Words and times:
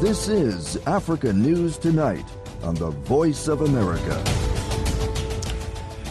This 0.00 0.28
is 0.28 0.76
Africa 0.86 1.32
News 1.32 1.76
Tonight 1.76 2.24
on 2.62 2.76
the 2.76 2.90
Voice 2.90 3.48
of 3.48 3.62
America. 3.62 4.14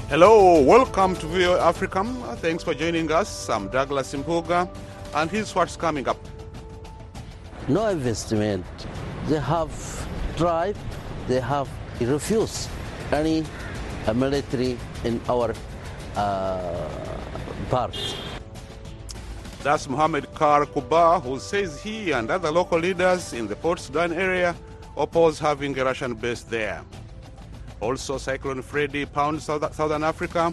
Hello, 0.09 0.61
welcome 0.61 1.15
to 1.15 1.25
VOA 1.25 1.65
Africa. 1.65 2.03
Thanks 2.41 2.65
for 2.65 2.73
joining 2.73 3.09
us. 3.13 3.49
I'm 3.49 3.69
Douglas 3.69 4.13
Mpuga, 4.13 4.67
and 5.15 5.31
here's 5.31 5.55
what's 5.55 5.77
coming 5.77 6.05
up. 6.09 6.19
No 7.69 7.87
investment. 7.87 8.65
They 9.27 9.39
have 9.39 9.71
tried, 10.35 10.75
they 11.29 11.39
have 11.39 11.69
refused 12.01 12.69
any 13.13 13.45
military 14.13 14.77
in 15.05 15.21
our 15.29 15.53
uh, 16.17 16.89
part. 17.69 17.95
That's 19.63 19.89
Mohammed 19.89 20.33
Kar 20.35 20.65
Kuba, 20.65 21.19
who 21.19 21.39
says 21.39 21.81
he 21.81 22.11
and 22.11 22.29
other 22.29 22.51
local 22.51 22.79
leaders 22.79 23.33
in 23.33 23.47
the 23.47 23.55
Port 23.55 23.79
Sudan 23.79 24.13
area 24.13 24.55
oppose 24.95 25.39
having 25.39 25.77
a 25.77 25.83
Russian 25.83 26.13
base 26.13 26.43
there. 26.43 26.83
Also, 27.81 28.17
Cyclone 28.17 28.61
Freddy 28.61 29.05
pounds 29.05 29.43
South- 29.43 29.75
Southern 29.75 30.03
Africa, 30.03 30.51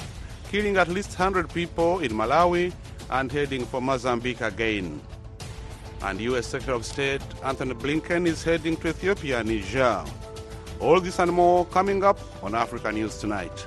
killing 0.50 0.76
at 0.76 0.88
least 0.88 1.18
100 1.18 1.48
people 1.52 2.00
in 2.00 2.12
Malawi 2.12 2.72
and 3.10 3.30
heading 3.30 3.64
for 3.64 3.80
Mozambique 3.80 4.40
again. 4.40 5.00
And 6.02 6.20
U.S. 6.20 6.46
Secretary 6.46 6.76
of 6.76 6.84
State 6.84 7.22
Antony 7.42 7.74
Blinken 7.74 8.26
is 8.26 8.42
heading 8.42 8.76
to 8.78 8.88
Ethiopia 8.88 9.40
and 9.40 9.48
Niger. 9.48 10.04
All 10.80 11.00
this 11.00 11.18
and 11.18 11.32
more 11.32 11.64
coming 11.66 12.04
up 12.04 12.18
on 12.42 12.54
Africa 12.54 12.92
News 12.92 13.18
Tonight. 13.18 13.64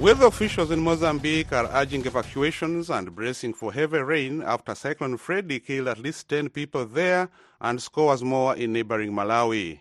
Weather 0.00 0.28
officials 0.28 0.70
in 0.70 0.80
Mozambique 0.80 1.52
are 1.52 1.68
urging 1.74 2.06
evacuations 2.06 2.88
and 2.88 3.14
bracing 3.14 3.52
for 3.52 3.70
heavy 3.70 3.98
rain 3.98 4.42
after 4.42 4.74
Cyclone 4.74 5.18
Freddy 5.18 5.60
killed 5.60 5.88
at 5.88 5.98
least 5.98 6.26
10 6.30 6.48
people 6.48 6.86
there 6.86 7.28
and 7.60 7.82
scores 7.82 8.24
more 8.24 8.56
in 8.56 8.72
neighboring 8.72 9.12
Malawi. 9.12 9.80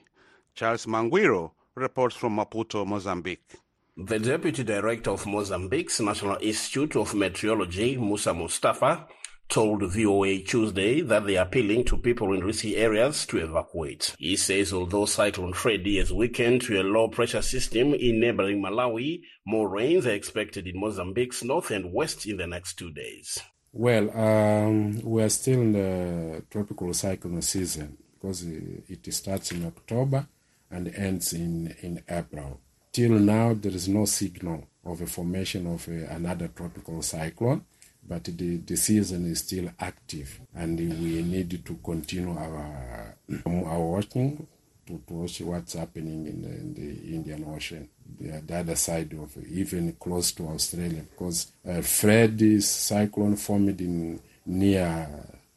Charles 0.54 0.86
Mangwiro 0.88 1.52
reports 1.74 2.18
from 2.18 2.36
Maputo, 2.36 2.86
Mozambique. 2.86 3.56
The 3.96 4.20
Deputy 4.20 4.66
Director 4.66 5.12
of 5.12 5.26
Mozambique's 5.26 6.02
National 6.02 6.38
Institute 6.42 6.98
of 6.98 7.16
Meteorology, 7.16 7.96
Musa 7.96 8.34
Mustafa, 8.34 9.08
told 9.50 9.82
VOA 9.82 10.40
Tuesday 10.40 11.02
that 11.02 11.26
they 11.26 11.36
are 11.36 11.46
appealing 11.46 11.84
to 11.86 11.98
people 11.98 12.34
in 12.34 12.44
risky 12.44 12.78
areas 12.78 13.26
to 13.26 13.40
evacuate. 13.40 14.16
He 14.18 14.36
says 14.36 14.72
although 14.72 15.06
Cyclone 15.06 15.54
Freddy 15.54 15.98
has 15.98 16.14
weakened 16.14 16.62
to 16.64 16.80
a 16.80 16.84
low 16.84 17.08
pressure 17.08 17.42
system 17.42 17.94
in 17.94 18.20
neighboring 18.20 18.62
Malawi, 18.62 19.22
more 19.46 19.68
rains 19.68 20.06
are 20.06 20.12
expected 20.12 20.68
in 20.68 20.80
Mozambique's 20.80 21.44
north 21.44 21.72
and 21.72 21.92
west 21.92 22.28
in 22.28 22.38
the 22.38 22.48
next 22.48 22.76
two 22.76 22.92
days. 22.92 23.40
Well, 23.74 24.10
um, 24.18 25.02
we 25.04 25.24
are 25.24 25.30
still 25.30 25.62
in 25.62 25.74
the 25.74 26.44
tropical 26.50 26.94
cyclone 26.94 27.42
season 27.42 27.98
because 28.14 28.44
it 28.44 29.14
starts 29.14 29.52
in 29.52 29.66
October 29.66 30.28
and 30.72 30.94
ends 30.96 31.34
in, 31.34 31.76
in 31.82 32.04
April. 32.08 32.62
Till 32.92 33.12
now, 33.12 33.54
there 33.54 33.72
is 33.72 33.88
no 33.88 34.06
signal 34.06 34.68
of 34.84 35.02
a 35.02 35.06
formation 35.06 35.68
of 35.68 35.88
a, 35.88 36.06
another 36.16 36.48
tropical 36.48 37.02
cyclone, 37.02 37.64
but 38.10 38.24
the, 38.24 38.58
the 38.58 38.76
season 38.76 39.32
is 39.32 39.40
still 39.40 39.70
active, 39.80 40.40
and 40.56 40.80
we 40.80 41.22
need 41.22 41.64
to 41.64 41.74
continue 41.76 42.36
our 42.36 43.16
our 43.46 43.80
watching 43.80 44.48
to, 44.88 45.00
to 45.08 45.14
watch 45.14 45.42
what's 45.42 45.74
happening 45.74 46.26
in 46.26 46.42
the, 46.42 46.50
in 46.50 46.74
the 46.74 47.16
Indian 47.16 47.46
Ocean, 47.56 47.88
the, 48.20 48.42
the 48.42 48.58
other 48.58 48.76
side 48.76 49.14
of 49.14 49.32
even 49.48 49.94
close 49.94 50.32
to 50.32 50.48
Australia, 50.48 51.04
because 51.12 51.52
uh, 51.68 51.82
Freddy's 51.82 52.68
cyclone 52.68 53.36
formed 53.36 53.80
in 53.80 54.20
near 54.44 55.08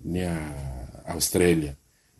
near 0.04 0.54
Australia, 1.08 1.74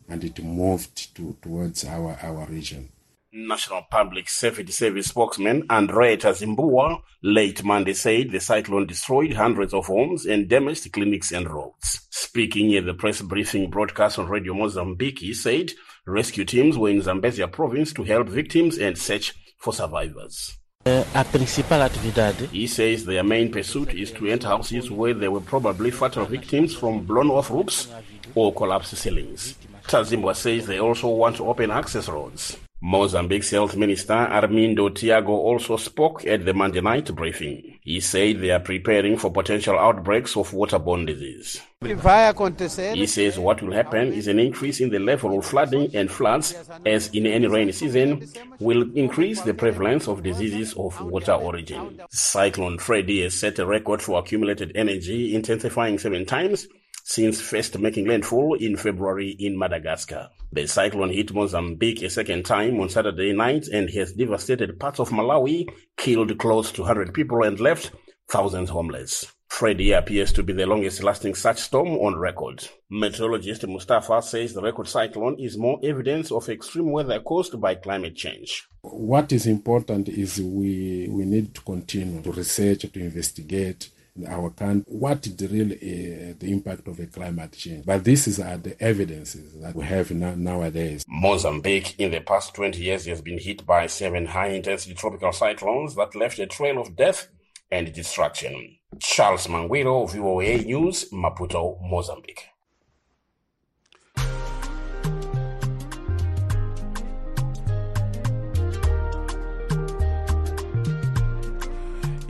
and 0.09 0.25
it 0.25 0.43
moved 0.43 1.15
to, 1.15 1.37
towards 1.43 1.85
our 1.85 2.19
our 2.23 2.47
region. 2.47 2.89
National 3.35 3.87
Public 3.91 4.29
Safety 4.29 4.71
Service 4.71 5.07
spokesman 5.07 5.65
Andrea 5.71 6.19
Zimbua 6.19 7.01
late 7.23 7.65
Monday 7.65 7.95
said 7.95 8.31
the 8.31 8.39
cyclone 8.39 8.87
destroyed 8.87 9.33
hundreds 9.33 9.73
of 9.73 9.87
homes 9.87 10.27
and 10.27 10.51
damaged 10.51 10.93
clinics 10.93 11.33
and 11.33 11.49
roads. 11.49 12.07
Speaking 12.11 12.75
at 12.77 12.85
the 12.85 12.93
press 12.93 13.23
briefing 13.23 13.71
broadcast 13.71 14.19
on 14.19 14.29
Radio 14.29 14.53
Mozambique, 14.53 15.21
he 15.21 15.33
said 15.33 15.73
rescue 16.07 16.45
teams 16.45 16.77
were 16.77 16.91
in 16.91 17.01
Zambezia 17.01 17.51
province 17.51 17.95
to 17.95 18.05
help 18.05 18.29
victims 18.29 18.77
and 18.77 18.99
search 18.99 19.33
for 19.57 19.73
survivors. 19.73 20.59
Eh, 20.85 21.03
Atividade 21.15 22.49
He 22.51 22.67
says 22.67 23.07
their 23.07 23.25
main 23.25 23.51
pursuit 23.51 23.95
is 23.95 24.11
to 24.13 24.27
enter 24.27 24.49
houses 24.49 24.91
where 24.91 25.15
there 25.15 25.31
were 25.31 25.41
probably 25.41 25.91
fatal 25.91 26.27
victims 26.27 26.75
from 26.75 27.07
blown 27.07 27.31
off 27.31 27.51
roofs 27.51 27.89
or 28.35 28.53
collapsed 28.53 28.95
ceilings. 28.95 29.55
Tazimbwa 29.85 30.37
says 30.37 30.67
they 30.67 30.81
also 30.81 31.09
want 31.09 31.37
to 31.37 31.47
open 31.47 31.71
access 31.71 32.11
roads. 32.11 32.59
Mozambique's 32.85 33.51
Health 33.51 33.77
Minister 33.77 34.13
Armindo 34.13 34.93
Tiago 34.93 35.35
also 35.35 35.77
spoke 35.77 36.27
at 36.27 36.45
the 36.45 36.53
Monday 36.53 36.81
night 36.81 37.15
briefing. 37.15 37.79
He 37.81 38.01
said 38.01 38.41
they 38.41 38.51
are 38.51 38.59
preparing 38.59 39.17
for 39.17 39.31
potential 39.31 39.79
outbreaks 39.79 40.37
of 40.37 40.51
waterborne 40.51 41.07
disease. 41.07 41.63
He 41.81 43.07
says 43.07 43.39
what 43.39 43.63
will 43.63 43.73
happen 43.73 44.13
is 44.13 44.27
an 44.27 44.41
increase 44.41 44.81
in 44.81 44.91
the 44.91 44.99
level 44.99 45.39
of 45.39 45.47
flooding 45.47 45.95
and 45.95 46.11
floods, 46.11 46.57
as 46.85 47.09
in 47.11 47.25
any 47.25 47.47
rainy 47.47 47.71
season, 47.71 48.29
will 48.59 48.91
increase 48.97 49.43
the 49.43 49.55
prevalence 49.55 50.09
of 50.09 50.25
diseases 50.25 50.75
of 50.75 51.01
water 51.03 51.35
origin. 51.35 52.01
Cyclone 52.11 52.79
Freddy 52.79 53.23
has 53.23 53.35
set 53.35 53.61
a 53.61 53.67
record 53.67 54.03
for 54.03 54.19
accumulated 54.19 54.73
energy, 54.75 55.37
intensifying 55.37 56.01
seven 56.01 56.27
times 56.27 56.67
since 57.05 57.41
first 57.41 57.79
making 57.79 58.07
landfall 58.07 58.55
in 58.55 58.77
February 58.77 59.31
in 59.39 59.59
Madagascar. 59.59 60.31
The 60.53 60.67
cyclone 60.67 61.11
hit 61.11 61.33
Mozambique 61.33 62.03
a 62.03 62.11
second 62.11 62.45
time 62.45 62.81
on 62.81 62.89
Saturday 62.89 63.33
night 63.33 63.69
and 63.69 63.89
has 63.91 64.13
devastated 64.13 64.79
parts 64.79 65.01
of 65.01 65.11
Malawi, 65.11 65.69
killed 65.97 66.37
close 66.39 66.71
to 66.73 66.83
100 66.83 67.15
people, 67.15 67.43
and 67.43 67.59
left 67.59 67.91
thousands 68.29 68.71
homeless. 68.71 69.33
Freddy 69.53 69.93
appears 69.93 70.33
to 70.33 70.43
be 70.43 70.55
the 70.55 70.65
longest 70.65 71.03
lasting 71.03 71.35
such 71.35 71.59
storm 71.59 71.89
on 71.99 72.17
record. 72.19 72.67
Meteorologist 72.89 73.67
Mustafa 73.67 74.23
says 74.23 74.55
the 74.55 74.63
record 74.63 74.89
cyclone 74.89 75.39
is 75.39 75.59
more 75.59 75.79
evidence 75.83 76.33
of 76.33 76.49
extreme 76.49 76.91
weather 76.91 77.21
caused 77.21 77.61
by 77.61 77.75
climate 77.75 78.17
change. 78.17 78.67
What 78.81 79.31
is 79.31 79.47
important 79.47 80.09
is 80.09 80.41
we, 80.41 81.07
we 81.11 81.27
need 81.27 81.55
to 81.55 81.61
continue 81.61 82.23
to 82.23 82.33
research, 82.33 82.91
to 82.91 82.99
investigate 82.99 83.91
in 83.97 84.02
our 84.29 84.51
country 84.51 84.85
what 84.87 85.23
the 85.23 85.47
real 85.49 85.73
uh, 85.73 86.35
the 86.39 86.51
impact 86.51 86.87
of 86.89 86.99
a 87.01 87.07
climate 87.07 87.53
change. 87.53 87.85
But 87.87 88.05
this 88.05 88.27
is 88.27 88.39
uh, 88.41 88.59
the 88.63 88.81
evidences 88.83 89.55
that 89.61 89.75
we 89.75 89.85
have 89.85 90.11
now, 90.11 90.35
nowadays. 90.35 91.05
Mozambique 91.09 91.99
in 91.99 92.11
the 92.11 92.21
past 92.21 92.55
20 92.55 92.81
years 92.81 93.07
has 93.07 93.23
been 93.23 93.39
hit 93.39 93.65
by 93.67 93.87
seven 93.87 94.27
high 94.27 94.49
intensity 94.49 94.95
tropical 94.95 95.33
cyclones 95.33 95.95
that 95.97 96.15
left 96.15 96.39
a 96.39 96.47
trail 96.47 96.81
of 96.81 96.97
death 96.97 97.29
and 97.71 97.93
destruction. 97.93 98.77
Charles 99.01 99.47
Mangwiro, 99.47 100.11
VOA 100.11 100.59
News, 100.59 101.11
Maputo, 101.11 101.79
Mozambique. 101.81 102.52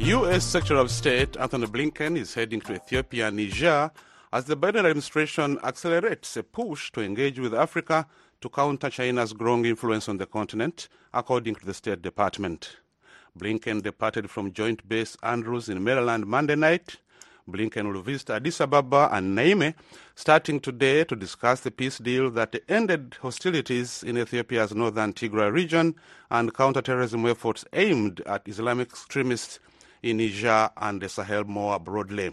U.S. 0.07 0.43
Secretary 0.43 0.81
of 0.81 0.91
State 0.91 1.37
Antony 1.37 1.67
Blinken 1.69 2.19
is 2.19 2.35
heading 2.35 2.61
to 2.63 2.75
Ethiopia 2.75 3.29
and 3.29 3.37
Niger 3.37 3.93
as 4.33 4.47
the 4.47 4.57
Biden 4.57 4.81
administration 4.81 5.61
accelerates 5.63 6.37
a 6.37 6.43
push 6.43 6.91
to 6.91 7.03
engage 7.03 7.39
with 7.39 7.55
Africa 7.55 8.09
to 8.41 8.49
counter 8.49 8.91
China's 8.91 9.33
growing 9.33 9.65
influence 9.65 10.09
on 10.09 10.17
the 10.17 10.27
continent, 10.27 10.89
according 11.15 11.55
to 11.55 11.65
the 11.65 11.73
State 11.73 12.03
Department. 12.03 12.79
Blinken 13.39 13.81
departed 13.81 14.29
from 14.29 14.53
Joint 14.53 14.89
Base 14.89 15.17
Andrews 15.23 15.69
in 15.69 15.85
Maryland 15.85 16.27
Monday 16.27 16.57
night. 16.57 16.97
Blinken 17.49 17.93
will 17.93 18.03
visit 18.03 18.31
Addis 18.31 18.61
Ababa 18.61 19.09
and 19.13 19.39
Niamey 19.39 19.75
starting 20.17 20.59
today 20.59 21.05
to 21.05 21.15
discuss 21.15 21.61
the 21.61 21.71
peace 21.71 21.99
deal 21.99 22.29
that 22.33 22.61
ended 22.69 23.19
hostilities 23.23 24.03
in 24.03 24.19
Ethiopia's 24.19 24.75
northern 24.75 25.13
Tigray 25.13 25.53
region 25.53 25.95
and 26.29 26.53
counterterrorism 26.53 27.25
efforts 27.27 27.65
aimed 27.73 28.21
at 28.27 28.49
Islamic 28.49 28.89
extremists 28.89 29.61
in 30.03 30.19
Niger 30.19 30.71
and 30.77 31.01
the 31.01 31.09
Sahel 31.09 31.45
more 31.45 31.79
broadly. 31.79 32.31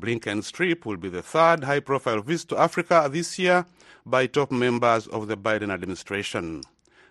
Blinken's 0.00 0.50
trip 0.50 0.84
will 0.84 0.96
be 0.96 1.08
the 1.08 1.22
third 1.22 1.64
high 1.64 1.80
profile 1.80 2.20
visit 2.20 2.50
to 2.50 2.58
Africa 2.58 3.08
this 3.10 3.38
year 3.38 3.64
by 4.04 4.26
top 4.26 4.50
members 4.50 5.06
of 5.06 5.26
the 5.26 5.36
Biden 5.36 5.72
administration. 5.72 6.62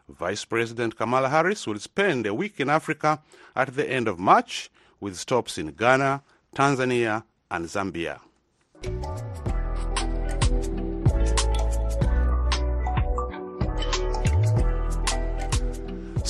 Vice 0.08 0.46
President 0.46 0.96
Kamala 0.96 1.30
Harris 1.30 1.66
will 1.66 1.80
spend 1.80 2.28
a 2.28 2.34
week 2.34 2.60
in 2.60 2.70
Africa 2.70 3.22
at 3.56 3.76
the 3.76 3.90
end 3.90 4.08
of 4.08 4.20
March 4.20 4.70
with 5.00 5.18
stops 5.18 5.58
in 5.58 5.68
Ghana, 5.68 6.22
Tanzania, 6.56 7.24
and 7.50 7.66
Zambia. 7.66 8.20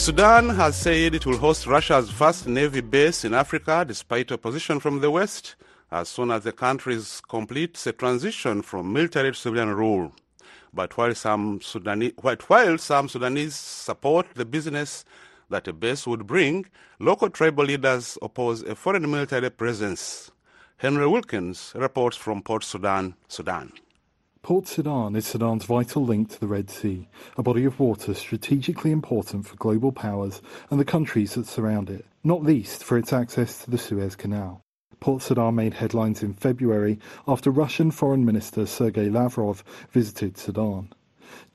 Sudan 0.05 0.49
has 0.49 0.75
said 0.75 1.15
it 1.15 1.25
will 1.25 1.39
host 1.39 1.65
Russia's 1.65 2.11
first 2.11 2.45
navy 2.45 2.81
base 2.81 3.25
in 3.25 3.33
Africa 3.33 3.83
despite 3.87 4.31
opposition 4.31 4.79
from 4.79 5.01
the 5.01 5.09
West 5.09 5.55
as 5.91 6.09
soon 6.09 6.29
as 6.29 6.43
the 6.43 6.51
country 6.51 6.99
completes 7.27 7.87
a 7.87 7.91
transition 7.91 8.61
from 8.61 8.93
military 8.93 9.31
to 9.31 9.35
civilian 9.35 9.73
rule. 9.73 10.13
But 10.71 10.95
while 10.95 11.15
some, 11.15 11.59
Sudanese, 11.59 12.13
while 12.21 12.77
some 12.77 13.09
Sudanese 13.09 13.55
support 13.55 14.27
the 14.35 14.45
business 14.45 15.05
that 15.49 15.67
a 15.67 15.73
base 15.73 16.05
would 16.05 16.27
bring, 16.27 16.67
local 16.99 17.31
tribal 17.31 17.65
leaders 17.65 18.15
oppose 18.21 18.61
a 18.61 18.75
foreign 18.75 19.09
military 19.09 19.49
presence. 19.49 20.29
Henry 20.77 21.07
Wilkins 21.07 21.73
reports 21.73 22.15
from 22.15 22.43
Port 22.43 22.63
Sudan, 22.63 23.15
Sudan. 23.27 23.71
Port 24.45 24.67
Sudan 24.67 25.15
is 25.15 25.25
Sudan's 25.25 25.65
vital 25.65 26.05
link 26.05 26.29
to 26.29 26.39
the 26.39 26.45
Red 26.45 26.69
Sea, 26.69 27.07
a 27.35 27.41
body 27.41 27.65
of 27.65 27.79
water 27.79 28.13
strategically 28.13 28.91
important 28.91 29.47
for 29.47 29.55
global 29.55 29.91
powers 29.91 30.39
and 30.69 30.79
the 30.79 30.85
countries 30.85 31.33
that 31.33 31.47
surround 31.47 31.89
it, 31.89 32.05
not 32.23 32.43
least 32.43 32.83
for 32.83 32.95
its 32.95 33.11
access 33.11 33.63
to 33.63 33.71
the 33.71 33.79
Suez 33.79 34.15
Canal. 34.15 34.61
Port 34.99 35.23
Sudan 35.23 35.55
made 35.55 35.73
headlines 35.73 36.21
in 36.21 36.35
February 36.35 36.99
after 37.27 37.49
Russian 37.49 37.89
Foreign 37.89 38.23
Minister 38.23 38.67
Sergei 38.67 39.09
Lavrov 39.09 39.63
visited 39.89 40.37
Sudan. 40.37 40.93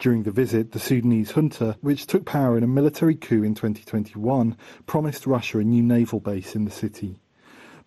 During 0.00 0.25
the 0.25 0.32
visit, 0.32 0.72
the 0.72 0.81
Sudanese 0.81 1.31
junta, 1.31 1.76
which 1.82 2.08
took 2.08 2.25
power 2.25 2.58
in 2.58 2.64
a 2.64 2.66
military 2.66 3.14
coup 3.14 3.44
in 3.44 3.54
2021, 3.54 4.56
promised 4.87 5.28
Russia 5.28 5.60
a 5.60 5.62
new 5.62 5.84
naval 5.84 6.19
base 6.19 6.56
in 6.56 6.64
the 6.64 6.72
city. 6.72 7.20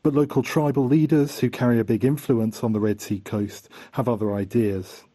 But 0.04 0.16
local 0.16 0.44
tribal 0.44 0.86
leaders, 0.86 1.40
who 1.40 1.50
carry 1.50 1.80
a 1.80 1.86
big 1.86 2.04
influence 2.04 2.62
on 2.62 2.74
the 2.74 2.80
Red 2.82 3.00
Sea 3.00 3.22
coast, 3.22 3.70
have 3.94 4.10
other 4.10 4.34
ideas. 4.34 5.06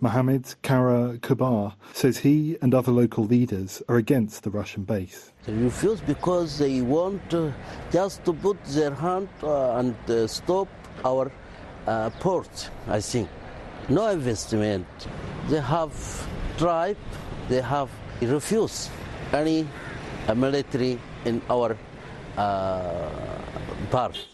Mohammed 0.00 0.56
Kara 0.62 1.16
Kabar 1.22 1.76
says 1.92 2.18
he 2.18 2.56
and 2.60 2.74
other 2.74 2.90
local 2.90 3.24
leaders 3.24 3.84
are 3.88 3.98
against 3.98 4.42
the 4.42 4.50
Russian 4.50 4.82
base. 4.82 5.30
They 5.46 5.52
refuse 5.52 6.00
because 6.00 6.58
they 6.58 6.80
want 6.80 7.32
uh, 7.32 7.52
just 7.92 8.24
to 8.24 8.32
put 8.32 8.58
their 8.64 8.92
hand 8.92 9.28
uh, 9.44 9.76
and 9.76 9.94
uh, 10.10 10.26
stop 10.26 10.66
our 11.04 11.30
uh, 11.86 12.10
port, 12.18 12.68
I 12.88 13.00
think. 13.00 13.28
No 13.88 14.08
investment. 14.08 14.88
They 15.50 15.60
have 15.60 15.94
tried, 16.58 16.96
they 17.48 17.60
have 17.60 17.90
refused 18.20 18.90
any 19.32 19.68
uh, 20.26 20.34
military 20.34 20.98
in 21.24 21.40
our 21.48 21.78
uh, 22.36 23.08
part. 23.92 24.31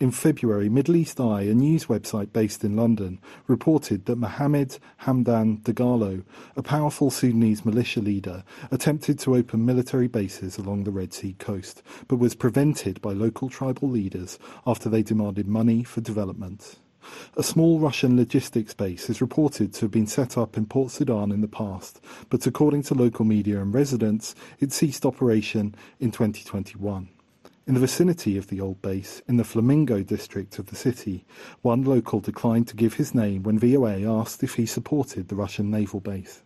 In 0.00 0.10
February, 0.10 0.70
Middle 0.70 0.96
East 0.96 1.20
Eye, 1.20 1.42
a 1.42 1.52
news 1.52 1.84
website 1.84 2.32
based 2.32 2.64
in 2.64 2.74
London, 2.74 3.20
reported 3.46 4.06
that 4.06 4.16
Mohammed 4.16 4.78
Hamdan 5.02 5.60
Dagalo, 5.60 6.24
a 6.56 6.62
powerful 6.62 7.10
Sudanese 7.10 7.66
militia 7.66 8.00
leader, 8.00 8.42
attempted 8.70 9.18
to 9.18 9.36
open 9.36 9.66
military 9.66 10.08
bases 10.08 10.56
along 10.56 10.84
the 10.84 10.90
Red 10.90 11.12
Sea 11.12 11.34
coast, 11.34 11.82
but 12.08 12.16
was 12.16 12.34
prevented 12.34 13.02
by 13.02 13.12
local 13.12 13.50
tribal 13.50 13.90
leaders 13.90 14.38
after 14.66 14.88
they 14.88 15.02
demanded 15.02 15.46
money 15.46 15.84
for 15.84 16.00
development. 16.00 16.76
A 17.36 17.42
small 17.42 17.78
Russian 17.78 18.16
logistics 18.16 18.72
base 18.72 19.10
is 19.10 19.20
reported 19.20 19.74
to 19.74 19.80
have 19.82 19.90
been 19.90 20.06
set 20.06 20.38
up 20.38 20.56
in 20.56 20.64
Port 20.64 20.92
Sudan 20.92 21.30
in 21.30 21.42
the 21.42 21.46
past, 21.46 22.00
but 22.30 22.46
according 22.46 22.84
to 22.84 22.94
local 22.94 23.26
media 23.26 23.60
and 23.60 23.74
residents, 23.74 24.34
it 24.60 24.72
ceased 24.72 25.04
operation 25.04 25.74
in 25.98 26.10
2021. 26.10 27.10
In 27.66 27.74
the 27.74 27.80
vicinity 27.80 28.36
of 28.36 28.48
the 28.48 28.60
old 28.60 28.80
base, 28.82 29.22
in 29.28 29.36
the 29.36 29.44
Flamingo 29.44 30.02
district 30.02 30.58
of 30.58 30.66
the 30.66 30.76
city, 30.76 31.24
one 31.62 31.84
local 31.84 32.18
declined 32.18 32.66
to 32.68 32.74
give 32.74 32.94
his 32.94 33.14
name 33.14 33.42
when 33.42 33.58
VOA 33.58 34.02
asked 34.02 34.42
if 34.42 34.54
he 34.54 34.66
supported 34.66 35.28
the 35.28 35.36
Russian 35.36 35.70
naval 35.70 36.00
base. 36.00 36.42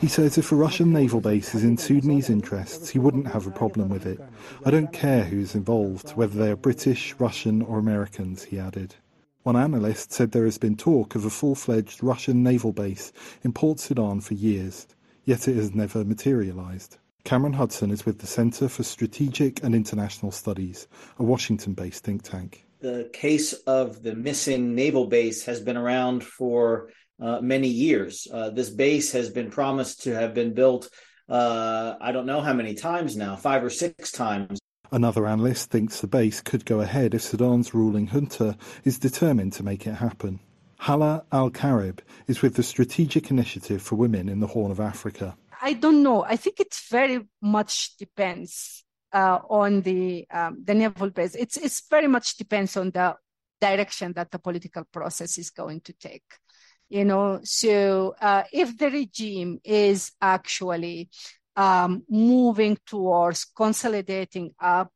He 0.00 0.08
says 0.08 0.36
if 0.36 0.50
a 0.50 0.56
Russian 0.56 0.92
naval 0.92 1.20
base 1.20 1.54
is 1.54 1.62
in 1.62 1.76
Sudanese 1.76 2.28
interests, 2.28 2.88
he 2.88 2.98
wouldn't 2.98 3.28
have 3.28 3.46
a 3.46 3.52
problem 3.52 3.88
with 3.88 4.06
it. 4.06 4.18
I 4.64 4.70
don't 4.70 4.92
care 4.92 5.22
who's 5.22 5.54
involved, 5.54 6.10
whether 6.16 6.36
they 6.36 6.50
are 6.50 6.56
British, 6.56 7.14
Russian, 7.18 7.62
or 7.62 7.78
Americans, 7.78 8.42
he 8.42 8.58
added. 8.58 8.96
One 9.42 9.56
analyst 9.56 10.12
said 10.12 10.32
there 10.32 10.46
has 10.46 10.58
been 10.58 10.76
talk 10.76 11.14
of 11.14 11.24
a 11.24 11.30
full 11.30 11.54
fledged 11.54 12.02
Russian 12.02 12.42
naval 12.42 12.72
base 12.72 13.12
in 13.44 13.52
Port 13.52 13.78
Sudan 13.78 14.20
for 14.20 14.34
years, 14.34 14.88
yet 15.24 15.46
it 15.46 15.56
has 15.56 15.74
never 15.74 16.04
materialized. 16.04 16.98
Cameron 17.24 17.52
Hudson 17.52 17.90
is 17.90 18.04
with 18.04 18.18
the 18.18 18.26
Center 18.26 18.68
for 18.68 18.82
Strategic 18.82 19.62
and 19.62 19.74
International 19.74 20.32
Studies, 20.32 20.88
a 21.18 21.22
Washington 21.22 21.72
based 21.72 22.02
think 22.02 22.22
tank. 22.22 22.66
The 22.80 23.10
case 23.12 23.52
of 23.52 24.02
the 24.02 24.14
missing 24.14 24.74
naval 24.74 25.06
base 25.06 25.44
has 25.44 25.60
been 25.60 25.76
around 25.76 26.24
for 26.24 26.90
uh, 27.20 27.40
many 27.40 27.68
years. 27.68 28.26
Uh, 28.32 28.50
this 28.50 28.70
base 28.70 29.12
has 29.12 29.30
been 29.30 29.50
promised 29.50 30.02
to 30.02 30.14
have 30.14 30.34
been 30.34 30.52
built, 30.52 30.88
uh, 31.28 31.94
I 32.00 32.10
don't 32.10 32.26
know 32.26 32.40
how 32.40 32.54
many 32.54 32.74
times 32.74 33.16
now, 33.16 33.36
five 33.36 33.62
or 33.62 33.70
six 33.70 34.10
times. 34.10 34.58
Another 34.90 35.26
analyst 35.26 35.70
thinks 35.70 36.00
the 36.00 36.08
base 36.08 36.40
could 36.40 36.66
go 36.66 36.80
ahead 36.80 37.14
if 37.14 37.22
Sudan's 37.22 37.72
ruling 37.72 38.08
junta 38.08 38.58
is 38.84 38.98
determined 38.98 39.52
to 39.54 39.62
make 39.62 39.86
it 39.86 39.94
happen. 39.94 40.40
Hala 40.78 41.24
Al 41.30 41.50
Karib 41.50 42.00
is 42.26 42.42
with 42.42 42.56
the 42.56 42.64
Strategic 42.64 43.30
Initiative 43.30 43.80
for 43.80 43.94
Women 43.94 44.28
in 44.28 44.40
the 44.40 44.48
Horn 44.48 44.72
of 44.72 44.80
Africa. 44.80 45.36
I 45.64 45.74
don't 45.74 46.02
know. 46.02 46.24
I 46.24 46.34
think 46.34 46.58
it 46.58 46.74
very 46.90 47.20
much 47.40 47.96
depends 47.96 48.84
uh, 49.12 49.38
on 49.48 49.82
the 49.82 50.26
um, 50.28 50.64
the 50.64 50.74
naval 50.74 51.10
base. 51.10 51.36
It's 51.36 51.56
it's 51.56 51.86
very 51.88 52.08
much 52.08 52.36
depends 52.36 52.76
on 52.76 52.90
the 52.90 53.14
direction 53.60 54.12
that 54.14 54.32
the 54.32 54.40
political 54.40 54.84
process 54.92 55.38
is 55.38 55.50
going 55.50 55.82
to 55.82 55.92
take. 55.92 56.24
You 56.88 57.04
know, 57.04 57.40
so 57.44 58.16
uh, 58.20 58.42
if 58.52 58.76
the 58.76 58.90
regime 58.90 59.60
is 59.62 60.10
actually 60.20 61.10
um, 61.54 62.02
moving 62.08 62.76
towards 62.84 63.44
consolidating 63.44 64.50
a 64.60 64.88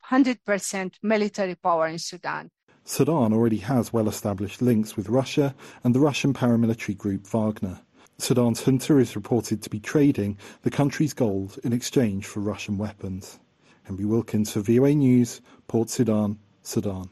hundred 0.00 0.44
percent 0.44 0.98
military 1.02 1.54
power 1.54 1.86
in 1.86 1.98
Sudan. 1.98 2.50
Sudan 2.84 3.32
already 3.32 3.58
has 3.58 3.92
well 3.92 4.08
established 4.08 4.60
links 4.60 4.96
with 4.96 5.08
Russia 5.08 5.54
and 5.82 5.94
the 5.94 6.00
Russian 6.00 6.34
paramilitary 6.34 6.96
group 6.96 7.26
Wagner. 7.26 7.80
Sudan's 8.20 8.62
junta 8.62 8.98
is 8.98 9.16
reported 9.16 9.62
to 9.62 9.70
be 9.70 9.80
trading 9.80 10.36
the 10.62 10.70
country's 10.70 11.14
gold 11.14 11.58
in 11.64 11.72
exchange 11.72 12.26
for 12.26 12.40
Russian 12.40 12.76
weapons. 12.76 13.38
Henry 13.84 14.04
Wilkins 14.04 14.52
for 14.52 14.60
VOA 14.60 14.94
News, 14.94 15.40
Port 15.68 15.88
Sudan, 15.88 16.38
Sudan. 16.62 17.08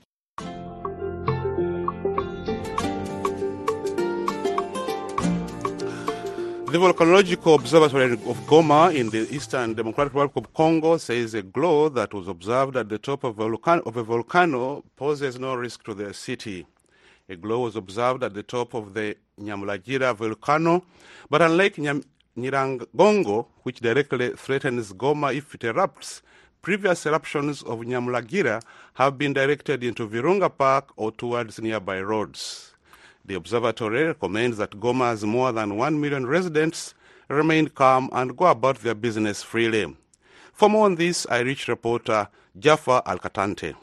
The 6.70 6.76
Volcanological 6.76 7.54
Observatory 7.54 8.12
of 8.12 8.38
Goma 8.46 8.94
in 8.94 9.08
the 9.08 9.26
Eastern 9.34 9.72
Democratic 9.72 10.12
Republic 10.12 10.36
of 10.36 10.52
Congo 10.52 10.98
says 10.98 11.32
a 11.32 11.42
glow 11.42 11.88
that 11.88 12.12
was 12.12 12.28
observed 12.28 12.76
at 12.76 12.90
the 12.90 12.98
top 12.98 13.24
of 13.24 13.38
a, 13.38 13.44
of 13.46 13.96
a 13.96 14.02
volcano 14.02 14.84
poses 14.94 15.38
no 15.38 15.54
risk 15.54 15.82
to 15.84 15.94
the 15.94 16.12
city. 16.12 16.66
A 17.30 17.36
glow 17.36 17.60
was 17.60 17.76
observed 17.76 18.22
at 18.22 18.34
the 18.34 18.42
top 18.42 18.74
of 18.74 18.92
the 18.92 19.16
Nyamulagira 19.40 20.14
volcano, 20.14 20.84
but 21.30 21.42
unlike 21.42 21.76
Nyam- 21.76 22.04
Nyiragongo, 22.36 23.46
which 23.62 23.80
directly 23.80 24.30
threatens 24.30 24.92
Goma 24.92 25.34
if 25.34 25.54
it 25.54 25.60
erupts, 25.62 26.22
previous 26.62 27.06
eruptions 27.06 27.62
of 27.62 27.80
Nyamulagira 27.80 28.62
have 28.94 29.18
been 29.18 29.32
directed 29.32 29.82
into 29.82 30.08
Virunga 30.08 30.50
Park 30.56 30.90
or 30.96 31.12
towards 31.12 31.60
nearby 31.60 32.00
roads. 32.00 32.74
The 33.24 33.34
observatory 33.34 34.04
recommends 34.04 34.56
that 34.58 34.80
Goma's 34.80 35.24
more 35.24 35.52
than 35.52 35.76
1 35.76 36.00
million 36.00 36.26
residents 36.26 36.94
remain 37.28 37.68
calm 37.68 38.08
and 38.12 38.36
go 38.36 38.46
about 38.46 38.78
their 38.78 38.94
business 38.94 39.42
freely. 39.42 39.94
For 40.52 40.68
more 40.68 40.86
on 40.86 40.94
this, 40.94 41.26
I 41.28 41.40
reached 41.40 41.68
reporter 41.68 42.28
Jaffa 42.58 43.02
Alkatante. 43.06 43.74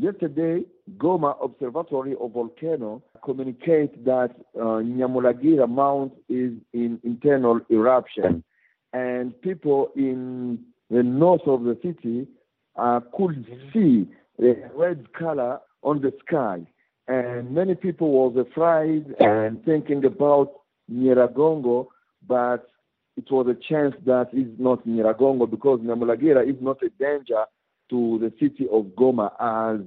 Yesterday, 0.00 0.62
Goma 0.96 1.34
Observatory 1.42 2.14
of 2.20 2.30
Volcano 2.32 3.02
communicate 3.24 4.04
that 4.04 4.30
uh, 4.54 4.78
Nyamulagira 4.80 5.68
Mount 5.68 6.12
is 6.28 6.52
in 6.72 7.00
internal 7.02 7.58
eruption, 7.68 8.44
and 8.92 9.40
people 9.42 9.90
in 9.96 10.60
the 10.88 11.02
north 11.02 11.40
of 11.46 11.64
the 11.64 11.76
city 11.82 12.28
uh, 12.76 13.00
could 13.16 13.44
see 13.72 14.06
the 14.38 14.70
red 14.76 15.12
color 15.14 15.58
on 15.82 16.00
the 16.00 16.12
sky, 16.24 16.64
and 17.08 17.50
many 17.50 17.74
people 17.74 18.12
was 18.12 18.46
afraid 18.48 19.04
and 19.18 19.64
thinking 19.64 20.04
about 20.04 20.52
Nyiragongo, 20.92 21.88
but 22.24 22.70
it 23.16 23.28
was 23.32 23.48
a 23.48 23.56
chance 23.68 23.96
that 24.06 24.28
is 24.32 24.46
not 24.60 24.86
Nyiragongo 24.86 25.50
because 25.50 25.80
Nyamulagira 25.80 26.48
is 26.48 26.56
not 26.60 26.76
a 26.84 26.88
danger 27.00 27.46
to 27.90 28.18
the 28.18 28.32
city 28.40 28.66
of 28.70 28.86
Goma 28.96 29.32
as 29.40 29.80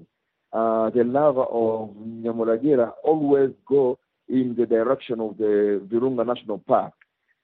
uh, 0.53 0.89
the 0.89 1.03
lava 1.03 1.41
of 1.41 1.89
Nyamulagira 1.96 2.91
always 3.03 3.51
go 3.67 3.98
in 4.27 4.55
the 4.58 4.65
direction 4.65 5.20
of 5.20 5.38
the 5.38 5.81
Virunga 5.88 6.25
National 6.25 6.58
Park. 6.60 6.93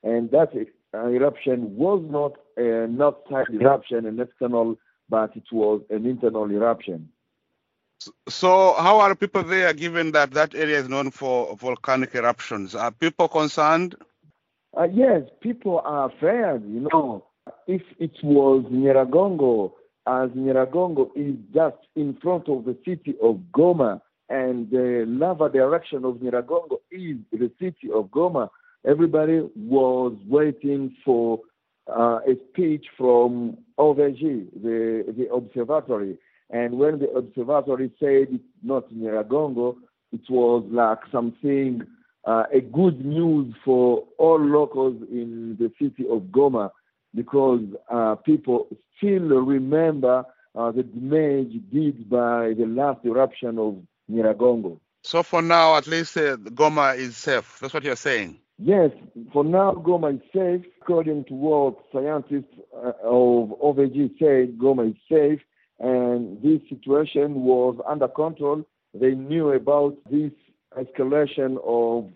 And 0.04 0.32
that 0.32 0.54
uh, 0.94 1.08
eruption 1.08 1.76
was 1.76 2.04
not 2.10 2.34
an 2.58 3.02
outside 3.02 3.48
eruption, 3.54 4.06
an 4.06 4.20
external, 4.20 4.78
but 5.10 5.36
it 5.36 5.44
was 5.52 5.82
an 5.90 6.06
internal 6.06 6.50
eruption. 6.52 7.10
So, 8.30 8.74
how 8.78 9.00
are 9.00 9.16
people 9.16 9.44
there 9.44 9.74
given 9.74 10.12
that 10.12 10.32
that 10.32 10.54
area 10.54 10.80
is 10.80 10.88
known 10.88 11.12
for 11.12 11.56
volcanic 11.58 12.14
eruptions? 12.14 12.76
Are 12.76 12.92
people 12.92 13.28
concerned? 13.28 13.96
Uh, 14.78 14.88
yes, 14.94 15.24
people 15.42 15.82
are 15.84 16.10
afraid. 16.10 16.62
You 16.64 16.88
know, 16.92 17.26
if 17.66 17.82
it 18.00 18.12
was 18.24 18.66
Nyiragongo, 18.72 19.74
as 20.08 20.30
Nyiragongo 20.30 21.10
is 21.16 21.36
just 21.54 21.76
in 21.96 22.18
front 22.22 22.48
of 22.48 22.64
the 22.64 22.78
city 22.86 23.16
of 23.22 23.42
Goma 23.52 24.00
and 24.30 24.70
the 24.72 25.04
lava 25.06 25.50
direction 25.50 26.06
of 26.06 26.16
Nyiragongo 26.16 26.78
is 26.92 27.18
the 27.32 27.52
city 27.60 27.92
of 27.94 28.06
Goma, 28.06 28.48
everybody 28.86 29.42
was 29.58 30.14
waiting 30.28 30.96
for 31.04 31.42
uh, 31.90 32.20
a 32.26 32.36
speech 32.50 32.86
from 32.98 33.58
OVG, 33.78 34.48
the, 34.64 35.14
the 35.18 35.30
observatory. 35.34 36.18
And 36.50 36.80
when 36.80 37.00
the 37.00 37.10
observatory 37.10 37.92
said 38.00 38.34
it's 38.34 38.44
not 38.64 38.90
Nyiragongo, 38.94 39.76
it 40.14 40.22
was 40.30 40.66
like 40.72 41.00
something, 41.12 41.82
uh, 42.26 42.44
a 42.54 42.62
good 42.62 43.06
news 43.06 43.54
for 43.66 44.06
all 44.18 44.40
locals 44.40 45.02
in 45.12 45.58
the 45.60 45.70
city 45.80 46.06
of 46.10 46.22
Goma 46.24 46.72
because 47.18 47.62
uh, 47.92 48.14
people 48.16 48.68
still 48.96 49.28
remember 49.56 50.24
uh, 50.56 50.72
the 50.72 50.84
damage 50.84 51.54
did 51.74 52.08
by 52.10 52.54
the 52.58 52.66
last 52.68 53.04
eruption 53.04 53.58
of 53.58 53.76
Nyiragongo. 54.10 54.80
So 55.04 55.24
for 55.24 55.42
now, 55.42 55.76
at 55.76 55.88
least 55.88 56.16
uh, 56.18 56.38
Goma 56.38 56.96
is 56.98 57.18
safe. 57.18 57.58
That's 57.60 57.74
what 57.74 57.84
you're 57.84 57.96
saying. 57.96 58.38
Yes, 58.60 58.92
for 59.34 59.44
now, 59.44 59.74
Goma 59.74 60.16
is 60.16 60.22
safe. 60.34 60.66
According 60.82 61.26
to 61.26 61.34
what 61.34 61.76
scientists 61.92 62.54
uh, 62.76 62.92
of 63.04 63.50
OVG 63.68 64.18
said, 64.20 64.58
Goma 64.58 64.90
is 64.92 64.98
safe, 65.12 65.40
and 65.80 66.42
this 66.42 66.62
situation 66.70 67.36
was 67.44 67.76
under 67.88 68.08
control. 68.08 68.64
They 68.94 69.12
knew 69.12 69.52
about 69.52 69.96
this 70.10 70.32
escalation 70.78 71.58
of 71.64 72.10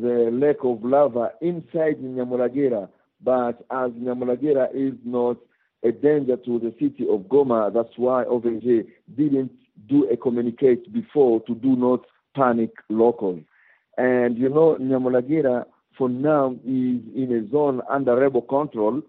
the 0.00 0.30
lack 0.32 0.56
of 0.64 0.84
lava 0.84 1.32
inside 1.40 2.00
Nyamulagira, 2.00 2.88
but 3.22 3.64
as 3.70 3.90
Nyamulagira 3.92 4.68
is 4.74 4.94
not 5.04 5.36
a 5.84 5.92
danger 5.92 6.36
to 6.36 6.58
the 6.58 6.72
city 6.80 7.06
of 7.08 7.20
Goma, 7.22 7.72
that's 7.72 7.96
why 7.96 8.24
OVG 8.24 8.86
didn't 9.16 9.52
do 9.88 10.08
a 10.10 10.16
communicate 10.16 10.92
before 10.92 11.40
to 11.42 11.54
do 11.54 11.76
not 11.76 12.00
panic 12.36 12.70
locally. 12.88 13.44
And 13.96 14.38
you 14.38 14.48
know, 14.48 14.76
Nyamulagira 14.80 15.64
for 15.96 16.08
now 16.08 16.52
is 16.64 17.00
in 17.14 17.44
a 17.46 17.50
zone 17.50 17.82
under 17.90 18.16
rebel 18.16 18.42
control. 18.42 19.02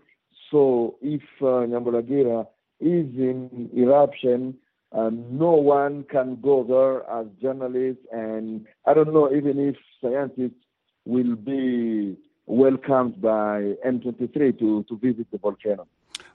So 0.49 0.95
if 1.01 1.21
uh, 1.41 1.65
Nyamulagira 1.67 2.45
is 2.79 3.07
in 3.15 3.69
eruption, 3.75 4.55
uh, 4.91 5.09
no 5.13 5.51
one 5.51 6.03
can 6.11 6.37
go 6.41 6.65
there 6.67 7.09
as 7.19 7.27
journalists, 7.41 8.03
and 8.11 8.65
I 8.85 8.93
don't 8.93 9.13
know 9.13 9.33
even 9.33 9.57
if 9.59 9.75
scientists 10.01 10.59
will 11.05 11.35
be 11.35 12.17
welcomed 12.45 13.21
by 13.21 13.75
M23 13.86 14.60
to, 14.60 14.83
to 14.83 14.98
visit 14.98 15.27
the 15.31 15.38
volcano. 15.38 15.88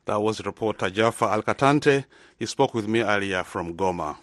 That 0.05 0.21
was 0.21 0.45
reporter 0.45 0.89
Jaffa 0.89 1.27
Alkatante. 1.27 2.05
He 2.39 2.47
spoke 2.47 2.75
with 2.75 2.87
me 2.87 3.03
earlier 3.03 3.43
from 3.45 3.75
Goma. 3.75 4.17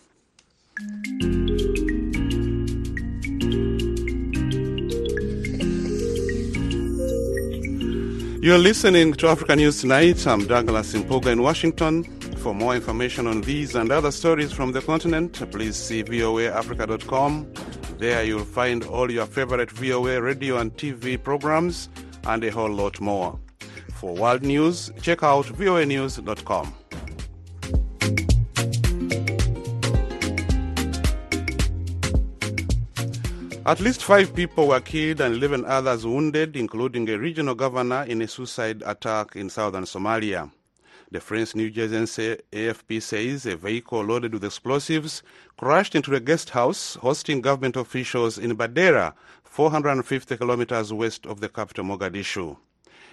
You're 8.42 8.58
listening 8.58 9.14
to 9.14 9.28
Africa 9.30 9.56
News 9.56 9.80
Tonight. 9.80 10.28
I'm 10.28 10.46
Douglas 10.46 10.94
Mpuga 10.94 11.28
in 11.28 11.42
Washington. 11.42 12.04
For 12.40 12.54
more 12.54 12.76
information 12.76 13.26
on 13.26 13.40
these 13.40 13.74
and 13.74 13.90
other 13.90 14.12
stories 14.12 14.52
from 14.52 14.74
the 14.74 14.82
continent, 14.82 15.50
please 15.50 15.78
see 15.78 16.04
voaafrica.com. 16.04 17.63
There 18.04 18.26
you'll 18.26 18.44
find 18.44 18.84
all 18.84 19.10
your 19.10 19.26
favorite 19.26 19.72
VOA 19.72 20.22
radio 20.22 20.58
and 20.58 20.76
TV 20.76 21.18
programs 21.24 21.88
and 22.26 22.44
a 22.44 22.52
whole 22.52 22.70
lot 22.70 23.00
more. 23.00 23.40
For 23.94 24.14
world 24.14 24.44
news, 24.44 24.92
check 25.02 25.24
out 25.24 25.46
voanews.com. 25.46 26.74
At 33.66 33.80
least 33.80 34.04
five 34.04 34.36
people 34.36 34.68
were 34.68 34.82
killed 34.82 35.22
and 35.22 35.36
11 35.36 35.64
others 35.64 36.06
wounded, 36.06 36.58
including 36.58 37.08
a 37.10 37.18
regional 37.18 37.56
governor 37.56 38.04
in 38.04 38.22
a 38.22 38.28
suicide 38.28 38.84
attack 38.86 39.38
in 39.38 39.50
southern 39.50 39.86
Somalia. 39.86 40.52
The 41.14 41.22
French 41.22 41.54
news 41.54 41.78
agency 41.78 42.38
AFP 42.52 43.00
says 43.00 43.46
a 43.46 43.56
vehicle 43.56 44.04
loaded 44.04 44.34
with 44.34 44.44
explosives 44.44 45.22
crashed 45.60 45.94
into 45.94 46.16
a 46.16 46.20
guest 46.20 46.50
house 46.50 46.96
hosting 46.96 47.40
government 47.40 47.76
officials 47.76 48.40
in 48.40 48.58
Badera, 48.58 49.14
450 49.44 50.38
kilometers 50.38 50.92
west 50.92 51.28
of 51.28 51.40
the 51.40 51.50
capital 51.50 51.86
Mogadishu. 51.86 52.58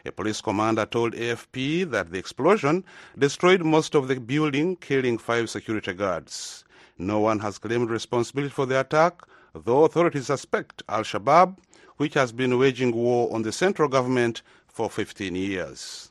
A 0.06 0.12
police 0.12 0.40
commander 0.40 0.86
told 0.86 1.12
AFP 1.12 1.90
that 1.90 2.10
the 2.10 2.18
explosion 2.18 2.86
destroyed 3.18 3.62
most 3.62 3.94
of 3.94 4.08
the 4.08 4.18
building, 4.18 4.76
killing 4.76 5.18
five 5.18 5.50
security 5.50 5.92
guards. 5.92 6.64
No 6.96 7.18
one 7.18 7.40
has 7.40 7.58
claimed 7.58 7.90
responsibility 7.90 8.50
for 8.50 8.64
the 8.64 8.80
attack, 8.80 9.20
though 9.54 9.84
authorities 9.84 10.28
suspect 10.28 10.82
Al 10.88 11.02
Shabaab, 11.02 11.58
which 11.98 12.14
has 12.14 12.32
been 12.32 12.58
waging 12.58 12.96
war 12.96 13.30
on 13.30 13.42
the 13.42 13.52
central 13.52 13.90
government 13.90 14.40
for 14.68 14.88
15 14.88 15.34
years. 15.34 16.10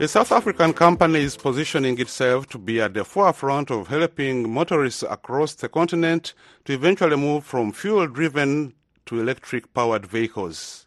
A 0.00 0.06
South 0.06 0.30
African 0.30 0.72
company 0.72 1.18
is 1.18 1.36
positioning 1.36 1.98
itself 1.98 2.46
to 2.50 2.58
be 2.58 2.80
at 2.80 2.94
the 2.94 3.04
forefront 3.04 3.68
of 3.72 3.88
helping 3.88 4.48
motorists 4.48 5.02
across 5.02 5.54
the 5.54 5.68
continent 5.68 6.34
to 6.66 6.72
eventually 6.72 7.16
move 7.16 7.44
from 7.44 7.72
fuel 7.72 8.06
driven 8.06 8.74
to 9.06 9.18
electric 9.18 9.74
powered 9.74 10.06
vehicles. 10.06 10.86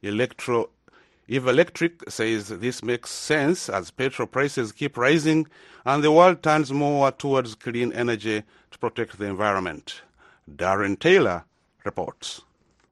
Electro 0.00 0.70
Eve 1.26 1.48
Electric 1.48 2.08
says 2.08 2.50
this 2.50 2.84
makes 2.84 3.10
sense 3.10 3.68
as 3.68 3.90
petrol 3.90 4.28
prices 4.28 4.70
keep 4.70 4.96
rising 4.96 5.48
and 5.84 6.04
the 6.04 6.12
world 6.12 6.40
turns 6.40 6.70
more 6.72 7.10
towards 7.10 7.56
clean 7.56 7.92
energy 7.92 8.44
to 8.70 8.78
protect 8.78 9.18
the 9.18 9.24
environment. 9.24 10.02
Darren 10.48 10.96
Taylor 10.96 11.44
reports. 11.84 12.42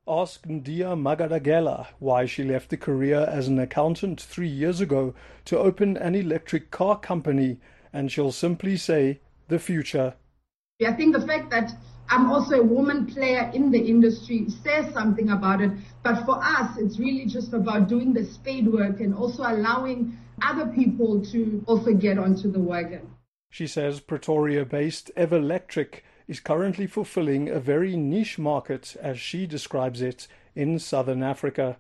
Ask 0.09 0.47
Ndia 0.47 0.97
Magadagela 0.97 1.88
why 1.99 2.25
she 2.25 2.42
left 2.42 2.71
the 2.71 2.76
career 2.76 3.26
as 3.28 3.49
an 3.49 3.59
accountant 3.59 4.21
three 4.21 4.49
years 4.49 4.80
ago 4.80 5.14
to 5.45 5.59
open 5.59 5.97
an 5.97 6.14
electric 6.14 6.71
car 6.71 6.99
company, 6.99 7.61
and 7.92 8.11
she'll 8.11 8.33
simply 8.33 8.76
say, 8.76 9.21
the 9.49 9.59
future. 9.59 10.14
I 10.85 10.92
think 10.95 11.14
the 11.14 11.26
fact 11.26 11.50
that 11.50 11.73
I'm 12.09 12.30
also 12.30 12.61
a 12.61 12.62
woman 12.62 13.07
player 13.07 13.50
in 13.54 13.71
the 13.71 13.78
industry 13.78 14.49
says 14.49 14.92
something 14.92 15.30
about 15.30 15.61
it. 15.61 15.71
But 16.02 16.25
for 16.25 16.42
us, 16.42 16.76
it's 16.78 16.99
really 16.99 17.26
just 17.26 17.52
about 17.52 17.88
doing 17.88 18.12
the 18.12 18.25
spade 18.25 18.66
work 18.66 19.00
and 19.00 19.14
also 19.14 19.42
allowing 19.42 20.16
other 20.42 20.66
people 20.66 21.25
to 21.26 21.62
also 21.66 21.92
get 21.92 22.19
onto 22.19 22.50
the 22.50 22.59
wagon. 22.59 23.11
She 23.50 23.66
says 23.66 24.00
Pretoria 24.00 24.64
based 24.64 25.11
Everlectric 25.16 26.00
is 26.30 26.38
currently 26.38 26.87
fulfilling 26.87 27.49
a 27.49 27.58
very 27.58 27.96
niche 27.96 28.38
market, 28.38 28.96
as 29.02 29.18
she 29.18 29.49
describes 29.49 30.00
it, 30.00 30.28
in 30.54 30.78
southern 30.78 31.25
Africa. 31.25 31.76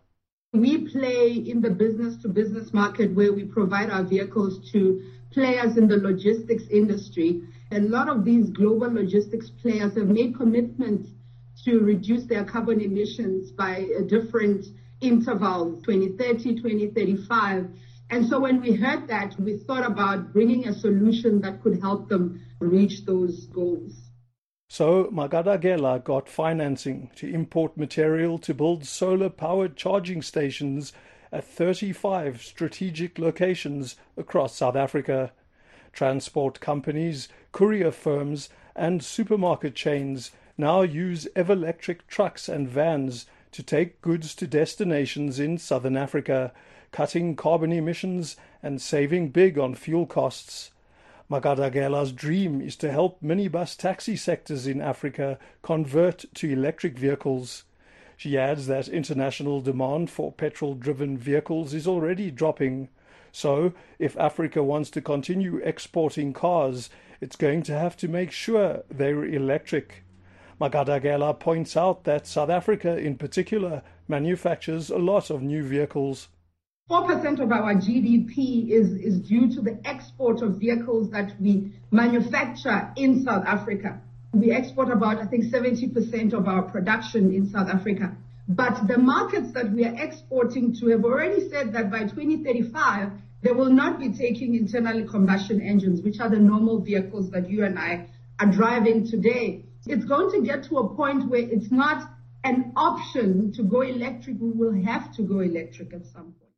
We 0.52 0.88
play 0.88 1.30
in 1.30 1.60
the 1.60 1.70
business 1.70 2.20
to 2.22 2.28
business 2.28 2.74
market 2.74 3.14
where 3.14 3.32
we 3.32 3.44
provide 3.44 3.90
our 3.90 4.02
vehicles 4.02 4.72
to 4.72 5.04
players 5.30 5.76
in 5.76 5.86
the 5.86 5.98
logistics 5.98 6.64
industry. 6.68 7.42
A 7.70 7.78
lot 7.78 8.08
of 8.08 8.24
these 8.24 8.50
global 8.50 8.92
logistics 8.92 9.50
players 9.50 9.94
have 9.94 10.08
made 10.08 10.36
commitments 10.36 11.08
to 11.64 11.78
reduce 11.78 12.24
their 12.24 12.44
carbon 12.44 12.80
emissions 12.80 13.52
by 13.52 13.86
a 13.96 14.02
different 14.02 14.66
intervals 15.00 15.80
2030, 15.84 16.56
2035. 16.56 17.68
And 18.10 18.26
so 18.26 18.40
when 18.40 18.60
we 18.60 18.72
heard 18.72 19.06
that, 19.06 19.38
we 19.38 19.58
thought 19.58 19.86
about 19.86 20.32
bringing 20.32 20.66
a 20.66 20.74
solution 20.74 21.40
that 21.42 21.62
could 21.62 21.80
help 21.80 22.08
them 22.08 22.44
reach 22.58 23.04
those 23.04 23.46
goals. 23.46 24.09
So 24.72 25.06
Magadagela 25.06 26.02
got 26.04 26.28
financing 26.28 27.10
to 27.16 27.28
import 27.28 27.76
material 27.76 28.38
to 28.38 28.54
build 28.54 28.86
solar-powered 28.86 29.74
charging 29.76 30.22
stations 30.22 30.92
at 31.32 31.42
35 31.42 32.40
strategic 32.40 33.18
locations 33.18 33.96
across 34.16 34.54
South 34.54 34.76
Africa. 34.76 35.32
Transport 35.92 36.60
companies, 36.60 37.26
courier 37.50 37.90
firms, 37.90 38.48
and 38.76 39.02
supermarket 39.02 39.74
chains 39.74 40.30
now 40.56 40.82
use 40.82 41.26
Everlectric 41.34 42.06
trucks 42.06 42.48
and 42.48 42.68
vans 42.68 43.26
to 43.50 43.64
take 43.64 44.00
goods 44.00 44.36
to 44.36 44.46
destinations 44.46 45.40
in 45.40 45.58
southern 45.58 45.96
Africa, 45.96 46.52
cutting 46.92 47.34
carbon 47.34 47.72
emissions 47.72 48.36
and 48.62 48.80
saving 48.80 49.30
big 49.30 49.58
on 49.58 49.74
fuel 49.74 50.06
costs. 50.06 50.70
Magadagela's 51.30 52.10
dream 52.10 52.60
is 52.60 52.74
to 52.74 52.90
help 52.90 53.22
minibus 53.22 53.76
taxi 53.76 54.16
sectors 54.16 54.66
in 54.66 54.80
Africa 54.80 55.38
convert 55.62 56.24
to 56.34 56.50
electric 56.50 56.98
vehicles. 56.98 57.62
She 58.16 58.36
adds 58.36 58.66
that 58.66 58.88
international 58.88 59.60
demand 59.60 60.10
for 60.10 60.32
petrol 60.32 60.74
driven 60.74 61.16
vehicles 61.16 61.72
is 61.72 61.86
already 61.86 62.32
dropping. 62.32 62.88
So, 63.30 63.72
if 64.00 64.18
Africa 64.18 64.64
wants 64.64 64.90
to 64.90 65.00
continue 65.00 65.58
exporting 65.58 66.32
cars, 66.32 66.90
it's 67.20 67.36
going 67.36 67.62
to 67.62 67.78
have 67.78 67.96
to 67.98 68.08
make 68.08 68.32
sure 68.32 68.82
they're 68.90 69.24
electric. 69.24 70.02
Magadagela 70.60 71.38
points 71.38 71.76
out 71.76 72.02
that 72.04 72.26
South 72.26 72.50
Africa, 72.50 72.98
in 72.98 73.16
particular, 73.16 73.82
manufactures 74.08 74.90
a 74.90 74.98
lot 74.98 75.30
of 75.30 75.42
new 75.42 75.62
vehicles. 75.62 76.26
4% 76.90 77.38
of 77.38 77.52
our 77.52 77.74
GDP 77.74 78.70
is, 78.70 78.90
is 78.90 79.20
due 79.20 79.48
to 79.54 79.60
the 79.60 79.78
export 79.84 80.42
of 80.42 80.58
vehicles 80.58 81.08
that 81.12 81.40
we 81.40 81.72
manufacture 81.92 82.90
in 82.96 83.22
South 83.22 83.44
Africa. 83.46 84.00
We 84.32 84.50
export 84.50 84.90
about, 84.90 85.18
I 85.18 85.26
think, 85.26 85.44
70% 85.44 86.32
of 86.32 86.48
our 86.48 86.62
production 86.62 87.32
in 87.32 87.48
South 87.48 87.68
Africa. 87.68 88.16
But 88.48 88.88
the 88.88 88.98
markets 88.98 89.52
that 89.52 89.70
we 89.70 89.84
are 89.84 89.94
exporting 89.94 90.74
to 90.80 90.88
have 90.88 91.04
already 91.04 91.48
said 91.48 91.72
that 91.74 91.92
by 91.92 92.00
2035, 92.00 93.12
they 93.42 93.52
will 93.52 93.70
not 93.70 94.00
be 94.00 94.12
taking 94.12 94.56
internal 94.56 95.06
combustion 95.08 95.60
engines, 95.60 96.02
which 96.02 96.18
are 96.18 96.28
the 96.28 96.40
normal 96.40 96.80
vehicles 96.80 97.30
that 97.30 97.48
you 97.48 97.64
and 97.64 97.78
I 97.78 98.08
are 98.40 98.50
driving 98.50 99.06
today. 99.08 99.64
It's 99.86 100.04
going 100.04 100.32
to 100.32 100.44
get 100.44 100.64
to 100.64 100.78
a 100.78 100.94
point 100.96 101.30
where 101.30 101.40
it's 101.40 101.70
not 101.70 102.10
an 102.42 102.72
option 102.74 103.52
to 103.52 103.62
go 103.62 103.82
electric. 103.82 104.40
We 104.40 104.50
will 104.50 104.74
have 104.82 105.14
to 105.14 105.22
go 105.22 105.38
electric 105.38 105.94
at 105.94 106.04
some 106.06 106.32
point. 106.32 106.49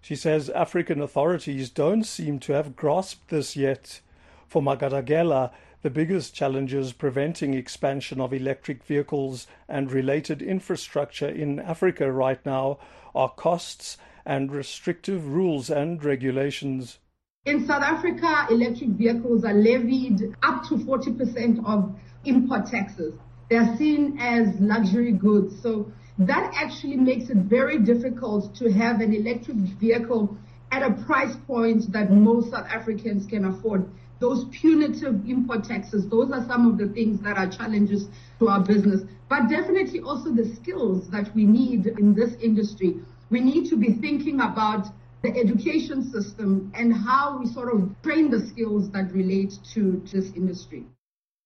She 0.00 0.16
says 0.16 0.48
African 0.50 1.00
authorities 1.00 1.70
don't 1.70 2.04
seem 2.04 2.38
to 2.40 2.52
have 2.52 2.76
grasped 2.76 3.28
this 3.28 3.54
yet. 3.54 4.00
For 4.46 4.62
Magadagela, 4.62 5.52
the 5.82 5.90
biggest 5.90 6.34
challenges 6.34 6.92
preventing 6.92 7.54
expansion 7.54 8.20
of 8.20 8.32
electric 8.32 8.82
vehicles 8.84 9.46
and 9.68 9.90
related 9.90 10.42
infrastructure 10.42 11.28
in 11.28 11.58
Africa 11.58 12.10
right 12.10 12.44
now 12.44 12.78
are 13.14 13.30
costs 13.30 13.98
and 14.26 14.52
restrictive 14.52 15.26
rules 15.26 15.70
and 15.70 16.02
regulations. 16.04 16.98
In 17.46 17.66
South 17.66 17.82
Africa, 17.82 18.46
electric 18.50 18.90
vehicles 18.90 19.44
are 19.44 19.54
levied 19.54 20.34
up 20.42 20.62
to 20.68 20.76
40% 20.76 21.64
of 21.64 21.98
import 22.24 22.66
taxes. 22.66 23.14
They 23.48 23.56
are 23.56 23.76
seen 23.76 24.18
as 24.20 24.54
luxury 24.60 25.12
goods. 25.12 25.60
So 25.62 25.90
that 26.20 26.52
actually 26.54 26.96
makes 26.96 27.30
it 27.30 27.38
very 27.38 27.78
difficult 27.78 28.54
to 28.56 28.70
have 28.70 29.00
an 29.00 29.14
electric 29.14 29.56
vehicle 29.56 30.36
at 30.70 30.82
a 30.82 30.92
price 31.04 31.34
point 31.46 31.90
that 31.92 32.12
most 32.12 32.50
South 32.50 32.66
Africans 32.66 33.26
can 33.26 33.46
afford. 33.46 33.88
Those 34.18 34.44
punitive 34.52 35.26
import 35.26 35.64
taxes, 35.64 36.06
those 36.08 36.30
are 36.30 36.46
some 36.46 36.70
of 36.70 36.76
the 36.76 36.88
things 36.88 37.22
that 37.22 37.38
are 37.38 37.48
challenges 37.48 38.06
to 38.38 38.48
our 38.48 38.60
business. 38.60 39.00
But 39.30 39.48
definitely 39.48 40.00
also 40.00 40.30
the 40.30 40.54
skills 40.56 41.08
that 41.08 41.34
we 41.34 41.46
need 41.46 41.86
in 41.86 42.12
this 42.12 42.34
industry. 42.42 42.96
We 43.30 43.40
need 43.40 43.70
to 43.70 43.76
be 43.76 43.94
thinking 43.94 44.40
about 44.40 44.88
the 45.22 45.30
education 45.30 46.10
system 46.12 46.70
and 46.74 46.92
how 46.92 47.38
we 47.38 47.46
sort 47.46 47.72
of 47.72 47.90
train 48.02 48.30
the 48.30 48.46
skills 48.46 48.90
that 48.90 49.10
relate 49.12 49.54
to 49.72 50.02
this 50.12 50.32
industry. 50.36 50.84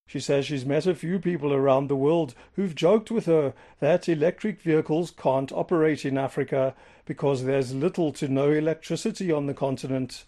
She 0.07 0.21
says 0.21 0.47
she's 0.47 0.67
met 0.67 0.87
a 0.87 0.95
few 0.95 1.19
people 1.19 1.53
around 1.53 1.89
the 1.89 1.97
world 1.97 2.35
who've 2.55 2.75
joked 2.75 3.11
with 3.11 3.27
her 3.27 3.55
that 3.81 4.09
electric 4.09 4.61
vehicles 4.61 5.11
can't 5.11 5.51
operate 5.51 6.05
in 6.05 6.19
Africa 6.19 6.75
because 7.05 7.45
there's 7.45 7.75
little 7.75 8.13
to 8.13 8.29
no 8.29 8.51
electricity 8.53 9.33
on 9.33 9.47
the 9.47 9.55
continent. 9.55 10.25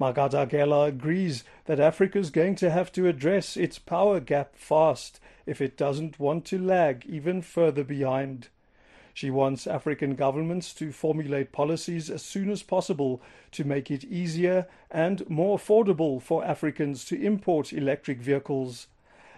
Magadagela 0.00 0.88
agrees 0.88 1.44
that 1.66 1.78
Africa's 1.78 2.30
going 2.30 2.56
to 2.56 2.70
have 2.70 2.90
to 2.92 3.06
address 3.06 3.56
its 3.56 3.78
power 3.78 4.18
gap 4.18 4.56
fast 4.56 5.20
if 5.46 5.60
it 5.60 5.76
doesn't 5.76 6.18
want 6.18 6.44
to 6.46 6.58
lag 6.58 7.04
even 7.06 7.42
further 7.42 7.84
behind. 7.84 8.48
She 9.12 9.30
wants 9.30 9.66
African 9.66 10.14
governments 10.14 10.72
to 10.74 10.92
formulate 10.92 11.52
policies 11.52 12.08
as 12.10 12.22
soon 12.22 12.50
as 12.50 12.62
possible 12.62 13.20
to 13.52 13.64
make 13.64 13.90
it 13.90 14.04
easier 14.04 14.66
and 14.90 15.28
more 15.28 15.58
affordable 15.58 16.22
for 16.22 16.44
Africans 16.44 17.04
to 17.04 17.22
import 17.22 17.72
electric 17.72 18.18
vehicles. 18.18 18.86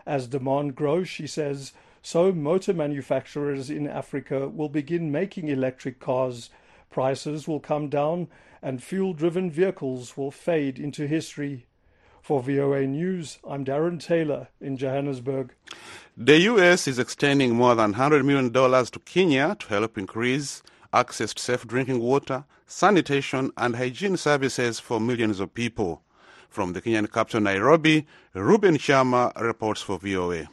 As 0.06 0.26
demand 0.26 0.75
grows, 0.75 1.09
she 1.09 1.26
says, 1.26 1.73
so 2.02 2.32
motor 2.32 2.75
manufacturers 2.75 3.71
in 3.71 3.87
Africa 3.87 4.49
will 4.49 4.68
begin 4.68 5.12
making 5.12 5.49
electric 5.49 6.00
cars. 6.00 6.50
Prices 6.90 7.47
will 7.47 7.60
come 7.60 7.88
down 7.88 8.28
and 8.62 8.82
fuel 8.82 9.12
driven 9.12 9.50
vehicles 9.50 10.17
will 10.17 10.30
fade 10.30 10.78
into 10.78 11.06
history. 11.06 11.67
For 12.21 12.41
VOA 12.41 12.86
News, 12.86 13.38
I'm 13.49 13.65
Darren 13.65 13.99
Taylor 13.99 14.49
in 14.60 14.76
Johannesburg. 14.76 15.54
The 16.17 16.38
U.S. 16.43 16.86
is 16.86 17.00
extending 17.00 17.56
more 17.56 17.75
than 17.75 17.95
$100 17.95 18.25
million 18.25 18.52
to 18.52 18.99
Kenya 19.04 19.56
to 19.58 19.67
help 19.69 19.99
increase 19.99 20.62
access 20.93 21.34
to 21.34 21.43
safe 21.43 21.67
drinking 21.67 21.99
water, 21.99 22.45
sanitation, 22.67 23.50
and 23.56 23.75
hygiene 23.75 24.17
services 24.17 24.78
for 24.78 25.00
millions 25.00 25.41
of 25.41 25.54
people. 25.54 26.02
From 26.52 26.75
the 26.75 26.82
Kenyan 26.82 27.10
capital, 27.10 27.41
Nairobi, 27.41 28.06
Reuben 28.34 28.76
Kyama 28.76 29.32
reports 29.41 29.80
for 29.80 29.99
VOA. 29.99 30.50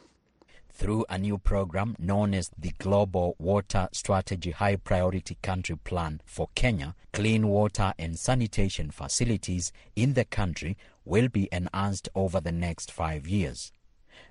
Through 0.72 1.04
a 1.10 1.18
new 1.18 1.36
program 1.36 1.94
known 1.98 2.32
as 2.32 2.50
the 2.56 2.72
Global 2.78 3.36
Water 3.38 3.86
Strategy 3.92 4.52
High 4.52 4.76
Priority 4.76 5.36
Country 5.42 5.76
Plan 5.76 6.22
for 6.24 6.48
Kenya, 6.54 6.94
clean 7.12 7.48
water 7.48 7.92
and 7.98 8.18
sanitation 8.18 8.90
facilities 8.90 9.72
in 9.94 10.14
the 10.14 10.24
country 10.24 10.78
will 11.04 11.28
be 11.28 11.50
enhanced 11.52 12.08
over 12.14 12.40
the 12.40 12.50
next 12.50 12.90
five 12.90 13.28
years. 13.28 13.70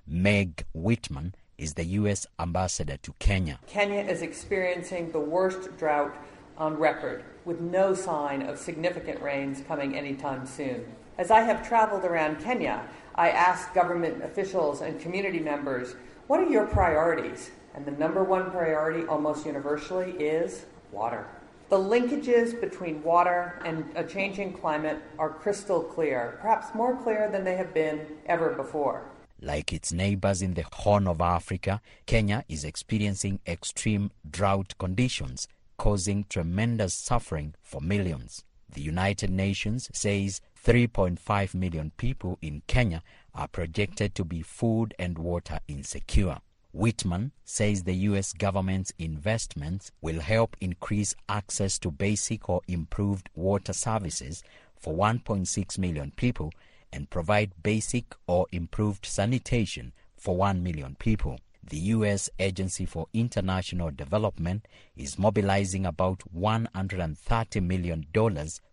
Meg 0.04 0.64
Whitman 0.74 1.36
is 1.56 1.74
the 1.74 1.84
U.S. 1.84 2.26
ambassador 2.40 2.96
to 2.96 3.14
Kenya. 3.20 3.60
Kenya 3.68 4.00
is 4.00 4.22
experiencing 4.22 5.12
the 5.12 5.20
worst 5.20 5.76
drought 5.78 6.16
on 6.58 6.76
record, 6.76 7.22
with 7.44 7.60
no 7.60 7.94
sign 7.94 8.42
of 8.42 8.58
significant 8.58 9.22
rains 9.22 9.62
coming 9.68 9.96
anytime 9.96 10.44
soon. 10.44 10.84
As 11.20 11.30
I 11.30 11.40
have 11.40 11.68
traveled 11.68 12.06
around 12.06 12.40
Kenya, 12.42 12.80
I 13.14 13.28
ask 13.28 13.74
government 13.74 14.24
officials 14.24 14.80
and 14.80 14.98
community 14.98 15.38
members, 15.38 15.94
what 16.28 16.40
are 16.40 16.48
your 16.48 16.66
priorities? 16.66 17.50
And 17.74 17.84
the 17.84 17.90
number 17.90 18.24
one 18.24 18.50
priority, 18.50 19.06
almost 19.06 19.44
universally, 19.44 20.12
is 20.12 20.64
water. 20.90 21.26
The 21.68 21.76
linkages 21.76 22.58
between 22.58 23.02
water 23.02 23.60
and 23.66 23.84
a 23.96 24.02
changing 24.02 24.54
climate 24.54 25.02
are 25.18 25.28
crystal 25.28 25.82
clear, 25.82 26.38
perhaps 26.40 26.74
more 26.74 26.96
clear 26.96 27.28
than 27.30 27.44
they 27.44 27.56
have 27.56 27.74
been 27.74 28.06
ever 28.24 28.54
before. 28.54 29.04
Like 29.42 29.74
its 29.74 29.92
neighbors 29.92 30.40
in 30.40 30.54
the 30.54 30.64
Horn 30.72 31.06
of 31.06 31.20
Africa, 31.20 31.82
Kenya 32.06 32.46
is 32.48 32.64
experiencing 32.64 33.40
extreme 33.46 34.10
drought 34.30 34.72
conditions, 34.78 35.48
causing 35.76 36.24
tremendous 36.30 36.94
suffering 36.94 37.52
for 37.62 37.82
millions. 37.82 38.42
The 38.72 38.82
United 38.82 39.30
Nations 39.30 39.90
says 39.92 40.40
3.5 40.64 41.54
million 41.54 41.90
people 41.96 42.38
in 42.42 42.62
Kenya 42.66 43.02
are 43.34 43.48
projected 43.48 44.14
to 44.14 44.24
be 44.24 44.42
food 44.42 44.94
and 44.98 45.18
water 45.18 45.58
insecure. 45.68 46.38
Whitman 46.72 47.32
says 47.44 47.82
the 47.82 47.94
U.S. 47.94 48.32
government's 48.32 48.92
investments 48.98 49.90
will 50.02 50.20
help 50.20 50.56
increase 50.60 51.14
access 51.28 51.78
to 51.78 51.90
basic 51.90 52.48
or 52.48 52.60
improved 52.68 53.30
water 53.34 53.72
services 53.72 54.42
for 54.76 54.94
1.6 54.94 55.78
million 55.78 56.12
people 56.14 56.52
and 56.92 57.10
provide 57.10 57.62
basic 57.62 58.14
or 58.26 58.46
improved 58.52 59.06
sanitation 59.06 59.92
for 60.16 60.36
1 60.36 60.62
million 60.62 60.94
people. 60.98 61.40
The 61.62 61.78
U.S. 61.78 62.28
Agency 62.38 62.84
for 62.84 63.06
International 63.14 63.90
Development 63.90 64.66
is 64.96 65.18
mobilizing 65.18 65.86
about 65.86 66.22
$130 66.36 67.62
million 67.66 68.06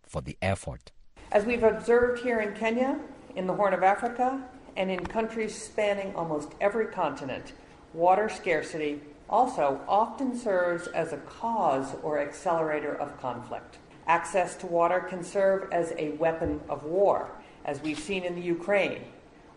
for 0.06 0.22
the 0.22 0.38
effort. 0.42 0.92
As 1.30 1.44
we've 1.44 1.64
observed 1.64 2.24
here 2.24 2.40
in 2.40 2.54
Kenya, 2.54 3.00
in 3.36 3.48
the 3.48 3.54
Horn 3.54 3.74
of 3.74 3.84
Africa, 3.84 4.42
and 4.78 4.90
in 4.90 5.06
countries 5.06 5.62
spanning 5.62 6.16
almost 6.16 6.54
every 6.62 6.86
continent, 6.86 7.52
water 7.94 8.30
scarcity 8.30 9.02
also 9.30 9.82
often 9.90 10.38
serves 10.38 10.88
as 10.88 11.12
a 11.12 11.18
cause 11.18 11.96
or 12.02 12.20
accelerator 12.20 12.96
of 12.96 13.20
conflict. 13.20 13.78
Access 14.08 14.56
to 14.56 14.68
water 14.68 15.02
can 15.02 15.22
serve 15.22 15.70
as 15.74 15.94
a 15.98 16.12
weapon 16.12 16.62
of 16.70 16.86
war, 16.86 17.30
as 17.66 17.82
we've 17.82 18.00
seen 18.00 18.24
in 18.24 18.36
the 18.36 18.42
Ukraine, 18.42 19.02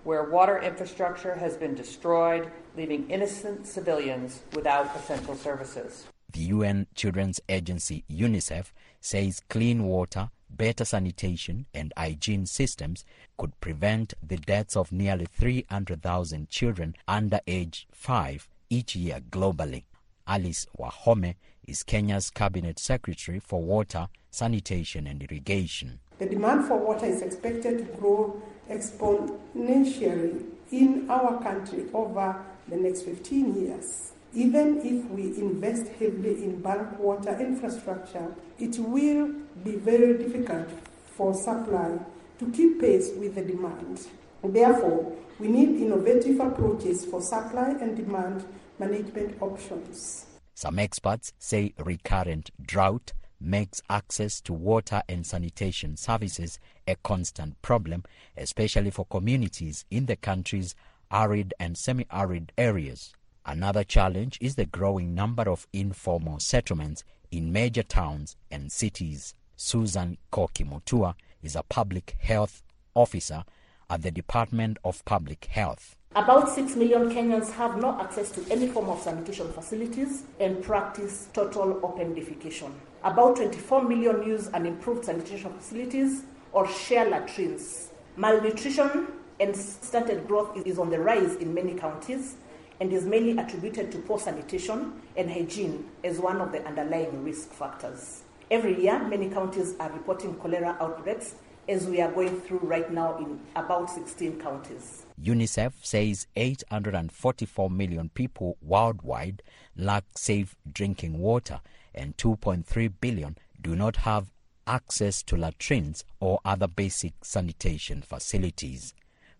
where 0.02 0.24
water 0.24 0.58
infrastructure 0.58 1.36
has 1.36 1.56
been 1.56 1.76
destroyed, 1.76 2.50
leaving 2.76 3.08
innocent 3.08 3.64
civilians 3.64 4.42
without 4.54 4.96
essential 4.96 5.36
services. 5.36 6.06
The 6.32 6.40
UN 6.40 6.88
Children's 6.96 7.40
Agency, 7.48 8.02
UNICEF, 8.10 8.72
says 9.00 9.40
clean 9.48 9.84
water 9.84 10.30
better 10.56 10.84
sanitation 10.84 11.66
and 11.74 11.92
hygiene 11.96 12.46
systems 12.46 13.04
could 13.38 13.58
prevent 13.60 14.14
the 14.22 14.36
deaths 14.36 14.76
of 14.76 14.92
nearly 14.92 15.26
300,000 15.26 16.48
children 16.48 16.94
under 17.08 17.40
age 17.46 17.86
5 17.92 18.48
each 18.68 18.96
year 18.96 19.20
globally. 19.30 19.84
Alice 20.26 20.66
Wahome 20.78 21.34
is 21.66 21.82
Kenya's 21.82 22.30
cabinet 22.30 22.78
secretary 22.78 23.40
for 23.40 23.62
water, 23.62 24.08
sanitation 24.30 25.06
and 25.06 25.22
irrigation. 25.22 25.98
The 26.18 26.26
demand 26.26 26.66
for 26.66 26.76
water 26.76 27.06
is 27.06 27.22
expected 27.22 27.78
to 27.78 27.84
grow 27.96 28.42
exponentially 28.70 30.44
in 30.70 31.10
our 31.10 31.42
country 31.42 31.86
over 31.92 32.44
the 32.68 32.76
next 32.76 33.02
15 33.02 33.54
years. 33.66 34.12
Even 34.32 34.78
if 34.78 35.04
we 35.10 35.24
invest 35.40 35.88
heavily 35.98 36.44
in 36.44 36.60
bulk 36.60 36.98
water 37.00 37.36
infrastructure, 37.40 38.32
it 38.60 38.78
will 38.78 39.32
be 39.64 39.72
very 39.72 40.16
difficult 40.18 40.68
for 41.16 41.34
supply 41.34 41.98
to 42.38 42.50
keep 42.52 42.80
pace 42.80 43.10
with 43.16 43.34
the 43.34 43.42
demand. 43.42 44.06
Therefore, 44.44 45.16
we 45.40 45.48
need 45.48 45.80
innovative 45.80 46.38
approaches 46.38 47.04
for 47.04 47.20
supply 47.20 47.70
and 47.80 47.96
demand 47.96 48.44
management 48.78 49.40
options. 49.42 50.26
Some 50.54 50.78
experts 50.78 51.32
say 51.38 51.74
recurrent 51.78 52.50
drought 52.64 53.12
makes 53.40 53.82
access 53.90 54.40
to 54.42 54.52
water 54.52 55.02
and 55.08 55.26
sanitation 55.26 55.96
services 55.96 56.58
a 56.86 56.94
constant 56.96 57.60
problem, 57.62 58.04
especially 58.36 58.90
for 58.90 59.06
communities 59.06 59.84
in 59.90 60.06
the 60.06 60.16
country's 60.16 60.74
arid 61.10 61.52
and 61.58 61.76
semi 61.76 62.06
arid 62.12 62.52
areas. 62.56 63.12
Another 63.46 63.84
challenge 63.84 64.36
is 64.40 64.56
the 64.56 64.66
growing 64.66 65.14
number 65.14 65.48
of 65.48 65.66
informal 65.72 66.40
settlements 66.40 67.04
in 67.30 67.52
major 67.52 67.82
towns 67.82 68.36
and 68.50 68.70
cities. 68.70 69.34
Susan 69.56 70.18
Koki 70.30 70.64
Mutua 70.64 71.14
is 71.42 71.56
a 71.56 71.62
public 71.62 72.16
health 72.20 72.62
officer 72.94 73.44
at 73.88 74.02
the 74.02 74.10
Department 74.10 74.76
of 74.84 75.04
Public 75.04 75.46
Health. 75.46 75.96
About 76.14 76.50
6 76.50 76.76
million 76.76 77.08
Kenyans 77.10 77.52
have 77.52 77.80
no 77.80 77.98
access 78.00 78.30
to 78.32 78.44
any 78.50 78.66
form 78.68 78.88
of 78.88 79.00
sanitation 79.00 79.50
facilities 79.52 80.24
and 80.38 80.62
practice 80.62 81.28
total 81.32 81.80
open 81.82 82.14
defecation. 82.14 82.72
About 83.04 83.36
24 83.36 83.84
million 83.84 84.22
use 84.22 84.48
unimproved 84.48 85.04
sanitation 85.04 85.52
facilities 85.54 86.24
or 86.52 86.68
share 86.68 87.08
latrines. 87.08 87.90
Malnutrition 88.16 89.06
and 89.38 89.56
stunted 89.56 90.26
growth 90.28 90.66
is 90.66 90.78
on 90.78 90.90
the 90.90 90.98
rise 90.98 91.36
in 91.36 91.54
many 91.54 91.74
counties 91.74 92.34
and 92.80 92.92
is 92.92 93.04
mainly 93.04 93.40
attributed 93.40 93.92
to 93.92 93.98
poor 93.98 94.18
sanitation 94.18 95.00
and 95.16 95.30
hygiene 95.30 95.84
as 96.02 96.18
one 96.18 96.40
of 96.40 96.50
the 96.50 96.64
underlying 96.66 97.22
risk 97.22 97.50
factors. 97.52 98.22
Every 98.50 98.82
year, 98.82 98.98
many 99.06 99.28
counties 99.28 99.74
are 99.78 99.92
reporting 99.92 100.34
cholera 100.36 100.76
outbreaks 100.80 101.34
as 101.68 101.86
we 101.86 102.00
are 102.00 102.10
going 102.10 102.40
through 102.40 102.58
right 102.62 102.90
now 102.90 103.16
in 103.18 103.38
about 103.54 103.90
16 103.90 104.40
counties. 104.40 105.04
UNICEF 105.22 105.72
says 105.82 106.26
844 106.34 107.70
million 107.70 108.08
people 108.08 108.56
worldwide 108.60 109.42
lack 109.76 110.04
safe 110.16 110.56
drinking 110.72 111.18
water 111.18 111.60
and 111.94 112.16
2.3 112.16 112.92
billion 113.00 113.36
do 113.60 113.76
not 113.76 113.96
have 113.96 114.32
access 114.66 115.22
to 115.22 115.36
latrines 115.36 116.04
or 116.18 116.40
other 116.44 116.66
basic 116.66 117.12
sanitation 117.22 118.02
facilities. 118.02 118.94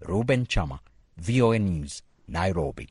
Reuben 0.06 0.46
Kyama, 0.46 0.80
VOA 1.16 1.58
News, 1.58 2.02
Nairobi. 2.30 2.88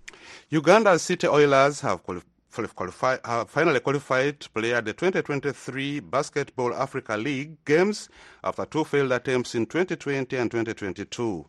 Uganda's 0.51 1.01
City 1.01 1.27
Oilers 1.27 1.81
have 1.81 2.03
qualified 2.03 2.29
Qualify, 2.51 3.17
uh, 3.23 3.45
finally 3.45 3.79
qualified 3.79 4.39
to 4.39 4.49
play 4.49 4.73
at 4.73 4.83
the 4.83 4.91
2023 4.91 5.99
Basketball 5.99 6.73
Africa 6.73 7.15
League 7.15 7.63
games 7.63 8.09
after 8.43 8.65
two 8.65 8.83
failed 8.83 9.11
attempts 9.11 9.53
in 9.53 9.65
2020 9.67 10.35
and 10.35 10.49
2022. 10.49 11.45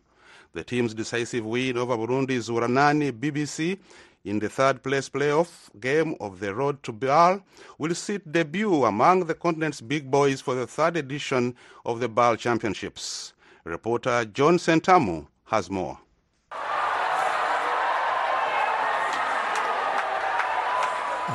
The 0.53 0.63
team's 0.63 0.93
decisive 0.93 1.43
win 1.43 1.77
over 1.77 1.97
Burundi's 1.97 2.49
Urunani 2.49 3.11
BBC 3.11 3.79
in 4.25 4.37
the 4.37 4.47
third 4.47 4.83
place 4.83 5.09
playoff 5.09 5.69
game 5.79 6.15
of 6.19 6.39
the 6.39 6.53
Road 6.53 6.83
to 6.83 6.91
BAL 6.91 7.41
will 7.79 7.95
see 7.95 8.19
debut 8.19 8.85
among 8.85 9.25
the 9.25 9.33
continent's 9.33 9.81
big 9.81 10.11
boys 10.11 10.39
for 10.39 10.53
the 10.53 10.67
third 10.67 10.97
edition 10.97 11.55
of 11.85 11.99
the 11.99 12.07
BAL 12.07 12.35
Championships. 12.35 13.33
Reporter 13.63 14.25
John 14.25 14.57
Sentamu 14.57 15.25
has 15.45 15.69
more. 15.69 15.97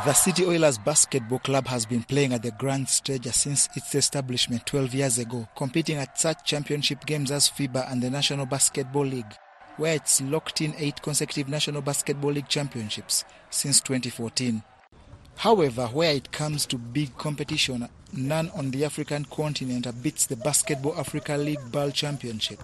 The 0.05 0.13
City 0.13 0.45
Oilers 0.45 0.77
Basketball 0.79 1.39
Club 1.39 1.67
has 1.69 1.87
been 1.87 2.03
playing 2.03 2.35
at 2.35 2.43
the 2.43 2.51
grand 2.51 2.87
stage 2.89 3.27
since 3.29 3.69
its 3.75 3.95
establishment 3.95 4.67
12 4.67 4.95
years 4.95 5.19
ago, 5.19 5.49
competing 5.57 5.97
at 5.97 6.21
such 6.21 6.45
championship 6.45 7.07
games 7.07 7.31
as 7.31 7.49
FIBA 7.49 7.91
and 7.91 8.03
the 8.03 8.11
National 8.11 8.45
Basketball 8.45 9.07
League, 9.07 9.35
where 9.79 9.95
it's 9.95 10.21
locked 10.21 10.61
in 10.61 10.75
eight 10.77 11.01
consecutive 11.01 11.49
National 11.49 11.81
Basketball 11.81 12.33
League 12.33 12.47
championships 12.47 13.25
since 13.49 13.81
2014. 13.81 14.63
However, 15.37 15.87
where 15.87 16.15
it 16.15 16.31
comes 16.31 16.67
to 16.67 16.77
big 16.77 17.17
competition, 17.17 17.89
none 18.13 18.51
on 18.51 18.71
the 18.73 18.85
African 18.85 19.25
continent 19.25 19.89
beats 20.03 20.27
the 20.27 20.37
Basketball 20.37 20.99
Africa 20.99 21.37
League 21.37 21.73
BAL 21.73 21.91
Championship, 21.91 22.61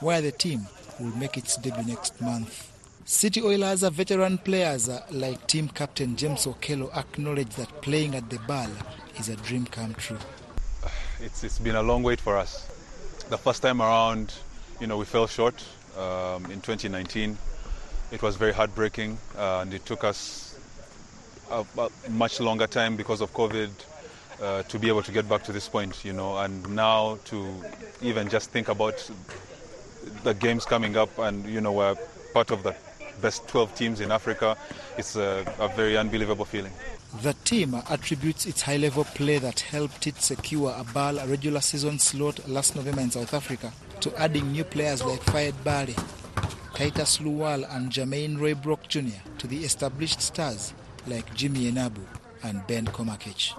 where 0.00 0.20
the 0.20 0.32
team 0.32 0.66
will 1.00 1.14
make 1.16 1.36
its 1.36 1.56
debut 1.56 1.84
next 1.84 2.20
month. 2.20 2.75
City 3.08 3.40
Oilers 3.40 3.84
are 3.84 3.90
veteran 3.92 4.36
players 4.36 4.90
like 5.12 5.46
team 5.46 5.68
captain 5.68 6.16
James 6.16 6.44
Okello 6.44 6.92
acknowledge 6.96 7.50
that 7.50 7.80
playing 7.80 8.16
at 8.16 8.28
the 8.30 8.38
BAL 8.48 8.68
is 9.16 9.28
a 9.28 9.36
dream 9.36 9.64
come 9.64 9.94
true. 9.94 10.18
It's, 11.20 11.44
it's 11.44 11.60
been 11.60 11.76
a 11.76 11.82
long 11.84 12.02
wait 12.02 12.20
for 12.20 12.36
us. 12.36 12.66
The 13.28 13.38
first 13.38 13.62
time 13.62 13.80
around, 13.80 14.34
you 14.80 14.88
know, 14.88 14.98
we 14.98 15.04
fell 15.04 15.28
short 15.28 15.54
um, 15.96 16.46
in 16.46 16.60
2019. 16.60 17.38
It 18.10 18.22
was 18.22 18.34
very 18.34 18.52
heartbreaking 18.52 19.18
uh, 19.38 19.60
and 19.60 19.72
it 19.72 19.86
took 19.86 20.02
us 20.02 20.58
a, 21.52 21.64
a, 21.78 22.10
much 22.10 22.40
longer 22.40 22.66
time 22.66 22.96
because 22.96 23.20
of 23.20 23.32
COVID 23.34 23.70
uh, 24.42 24.62
to 24.64 24.78
be 24.80 24.88
able 24.88 25.04
to 25.04 25.12
get 25.12 25.28
back 25.28 25.44
to 25.44 25.52
this 25.52 25.68
point, 25.68 26.04
you 26.04 26.12
know, 26.12 26.38
and 26.38 26.68
now 26.74 27.20
to 27.26 27.54
even 28.02 28.28
just 28.28 28.50
think 28.50 28.66
about 28.66 29.08
the 30.24 30.34
games 30.34 30.64
coming 30.64 30.96
up 30.96 31.16
and, 31.20 31.46
you 31.46 31.60
know, 31.60 31.70
we're 31.70 31.94
part 32.34 32.50
of 32.50 32.64
the 32.64 32.74
best 33.20 33.46
12 33.48 33.74
teams 33.74 34.00
in 34.00 34.10
Africa. 34.10 34.56
It's 34.96 35.16
a, 35.16 35.44
a 35.58 35.68
very 35.68 35.96
unbelievable 35.96 36.44
feeling. 36.44 36.72
The 37.22 37.32
team 37.44 37.74
attributes 37.88 38.46
its 38.46 38.62
high 38.62 38.76
level 38.76 39.04
play 39.04 39.38
that 39.38 39.60
helped 39.60 40.06
it 40.06 40.20
secure 40.20 40.74
a 40.76 40.84
BAL 40.84 41.26
regular 41.26 41.60
season 41.60 41.98
slot 41.98 42.46
last 42.48 42.76
November 42.76 43.00
in 43.00 43.10
South 43.10 43.32
Africa 43.32 43.72
to 44.00 44.14
adding 44.20 44.52
new 44.52 44.64
players 44.64 45.02
like 45.02 45.22
Fayed 45.22 45.54
Bale, 45.64 45.94
Titus 46.74 47.18
Luwal, 47.18 47.64
and 47.74 47.90
Jermaine 47.90 48.38
Roy 48.38 48.54
Brock 48.54 48.86
Jr. 48.88 49.20
to 49.38 49.46
the 49.46 49.64
established 49.64 50.20
stars 50.20 50.74
like 51.06 51.32
Jimmy 51.34 51.70
Enabu 51.70 52.04
and 52.42 52.66
Ben 52.66 52.84
Komakech. 52.86 53.54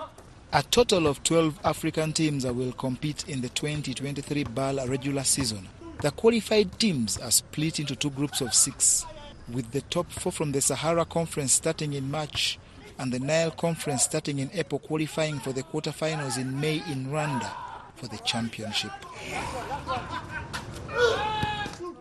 A 0.54 0.62
total 0.64 1.08
of 1.08 1.24
12 1.24 1.60
African 1.64 2.14
teams 2.14 2.46
will 2.46 2.74
compete 2.74 3.28
in 3.28 3.42
the 3.42 3.50
2023 3.50 4.44
BAL 4.44 4.88
regular 4.88 5.24
season. 5.24 5.68
The 6.02 6.12
qualified 6.12 6.78
teams 6.80 7.18
are 7.18 7.32
split 7.32 7.80
into 7.80 7.96
two 7.96 8.12
groups 8.12 8.42
of 8.42 8.54
six 8.54 9.06
with 9.52 9.72
the 9.72 9.82
top 9.82 10.12
four 10.12 10.32
from 10.32 10.52
the 10.52 10.62
Sahara 10.62 11.06
Conference 11.06 11.54
starting 11.54 11.94
in 11.94 12.10
March 12.12 12.60
and 13.00 13.12
the 13.12 13.20
Nile 13.20 13.52
Conference 13.52 14.04
starting 14.04 14.40
in 14.40 14.50
April, 14.54 14.80
qualifying 14.80 15.40
for 15.40 15.54
the 15.54 15.64
quarterfinals 15.64 16.38
in 16.38 16.60
May 16.60 16.78
in 16.90 17.08
Rwanda 17.08 17.50
for 17.96 18.08
the 18.08 18.18
championship. 18.20 18.92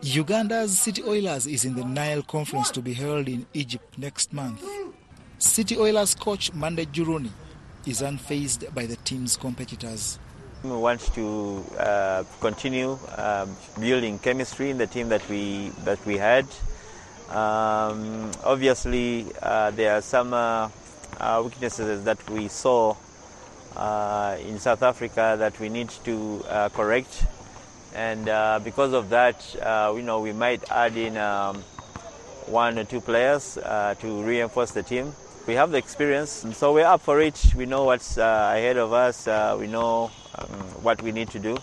Uganda's 0.01 0.77
City 0.77 1.03
Oilers 1.03 1.47
is 1.47 1.65
in 1.65 1.75
the 1.75 1.83
Nile 1.83 2.21
Conference 2.23 2.71
to 2.71 2.81
be 2.81 2.93
held 2.93 3.27
in 3.27 3.45
Egypt 3.53 3.97
next 3.97 4.31
month. 4.33 4.63
City 5.39 5.77
Oilers 5.77 6.15
coach 6.15 6.53
Mande 6.53 6.85
Juruni 6.91 7.29
is 7.85 8.01
unfazed 8.01 8.73
by 8.73 8.85
the 8.85 8.95
team's 8.97 9.37
competitors. 9.37 10.19
We 10.63 10.71
want 10.71 11.01
to 11.13 11.63
uh, 11.77 12.23
continue 12.41 12.97
um, 13.17 13.55
building 13.79 14.17
chemistry 14.19 14.71
in 14.71 14.77
the 14.77 14.87
team 14.87 15.09
that 15.09 15.27
we 15.29 15.69
that 15.85 16.03
we 16.05 16.17
had. 16.17 16.45
Um, 17.29 18.31
obviously, 18.43 19.25
uh, 19.41 19.71
there 19.71 19.97
are 19.97 20.01
some 20.01 20.33
uh, 20.33 20.69
uh, 21.19 21.41
weaknesses 21.43 22.03
that 22.05 22.29
we 22.29 22.47
saw 22.47 22.95
uh, 23.75 24.37
in 24.39 24.59
South 24.59 24.81
Africa 24.81 25.35
that 25.37 25.59
we 25.59 25.67
need 25.67 25.89
to 26.05 26.43
uh, 26.47 26.69
correct, 26.69 27.25
and 27.93 28.25
because 28.63 28.93
of 28.93 29.09
that, 29.09 29.43
you 29.95 30.01
know, 30.01 30.21
we 30.21 30.31
might 30.31 30.71
add 30.71 30.95
in 30.95 31.17
um, 31.17 31.57
one 32.45 32.79
or 32.79 32.85
two 32.85 33.01
players 33.01 33.55
to 33.55 34.23
reinforce 34.23 34.71
the 34.71 34.83
team. 34.83 35.13
We 35.47 35.53
have 35.55 35.71
the 35.71 35.77
experience, 35.77 36.45
so 36.53 36.73
we're 36.73 36.85
up 36.85 37.01
for 37.01 37.21
it. 37.21 37.53
We 37.55 37.65
know 37.65 37.85
what's 37.85 38.17
ahead 38.17 38.77
of 38.77 38.93
us. 38.93 39.27
we 39.59 39.67
know 39.67 40.11
um, 40.35 40.47
what 40.81 41.01
we 41.01 41.11
need 41.11 41.29
to 41.31 41.39
do 41.39 41.57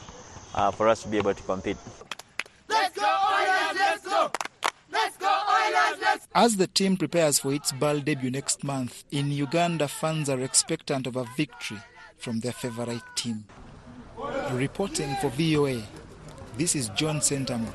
for 0.73 0.89
us 0.89 1.03
to 1.03 1.09
be 1.09 1.17
able 1.17 1.35
to 1.35 1.43
compete. 1.43 1.77
Let's 2.69 2.97
go, 2.97 3.03
Oilers! 3.05 3.77
Let's 3.79 4.05
go! 4.05 4.31
Let's 4.91 5.17
go, 5.17 5.27
Oilers! 5.27 6.01
Let's 6.01 6.24
As 6.37 6.57
the 6.57 6.67
team 6.67 6.97
prepares 6.97 7.39
for 7.39 7.53
its 7.53 7.71
BAL 7.71 8.01
debut 8.01 8.29
next 8.29 8.65
month, 8.65 9.05
in 9.13 9.31
Uganda, 9.31 9.87
fans 9.87 10.29
are 10.29 10.41
expectant 10.41 11.07
of 11.07 11.15
a 11.15 11.25
victory 11.37 11.79
from 12.19 12.41
their 12.41 12.51
favorite 12.51 13.05
team. 13.15 13.45
Reporting 14.51 15.15
for 15.21 15.29
VOA, 15.31 15.81
this 16.59 16.75
is 16.75 16.89
John 16.89 17.21
Sentamu 17.21 17.73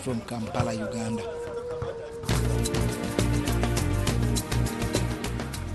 from 0.00 0.20
Kampala, 0.22 0.72
Uganda. 0.74 1.22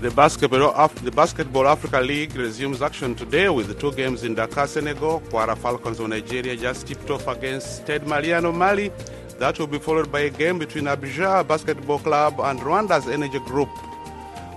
The 0.02 0.10
Basketball, 0.10 0.74
Af- 0.76 1.02
the 1.02 1.10
Basketball 1.10 1.66
Africa 1.66 1.98
League 2.00 2.36
resumes 2.36 2.82
action 2.82 3.14
today 3.14 3.48
with 3.48 3.80
two 3.80 3.90
games 3.92 4.22
in 4.22 4.34
Dakar, 4.34 4.66
Senegal. 4.66 5.22
Kwara 5.30 5.56
Falcons 5.56 5.98
of 5.98 6.08
Nigeria 6.10 6.54
just 6.56 6.86
tipped 6.86 7.08
off 7.08 7.26
against 7.26 7.78
Stade 7.78 8.06
Mariano 8.06 8.52
Mali. 8.52 8.92
That 9.38 9.56
will 9.58 9.68
be 9.68 9.78
followed 9.78 10.10
by 10.10 10.20
a 10.20 10.30
game 10.30 10.58
between 10.58 10.84
Abidjan 10.84 11.46
Basketball 11.46 12.00
Club 12.00 12.40
and 12.40 12.58
Rwanda's 12.58 13.06
Energy 13.06 13.38
Group. 13.38 13.68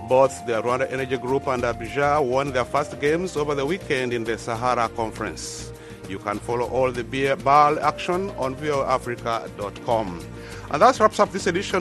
Both 0.08 0.44
the 0.44 0.60
Rwanda 0.60 0.90
Energy 0.92 1.16
Group 1.18 1.46
and 1.46 1.62
Abidjan 1.62 2.26
won 2.26 2.50
their 2.52 2.64
first 2.64 3.00
games 3.00 3.36
over 3.36 3.54
the 3.54 3.64
weekend 3.64 4.12
in 4.12 4.24
the 4.24 4.36
Sahara 4.36 4.88
Conference. 4.88 5.72
You 6.08 6.18
can 6.18 6.40
follow 6.40 6.66
all 6.68 6.90
the 6.90 7.04
BAL 7.04 7.78
action 7.78 8.30
on 8.30 8.56
voafrica.com. 8.56 10.26
And 10.72 10.82
that 10.82 10.98
wraps 10.98 11.20
up 11.20 11.30
this 11.30 11.46
edition 11.46 11.70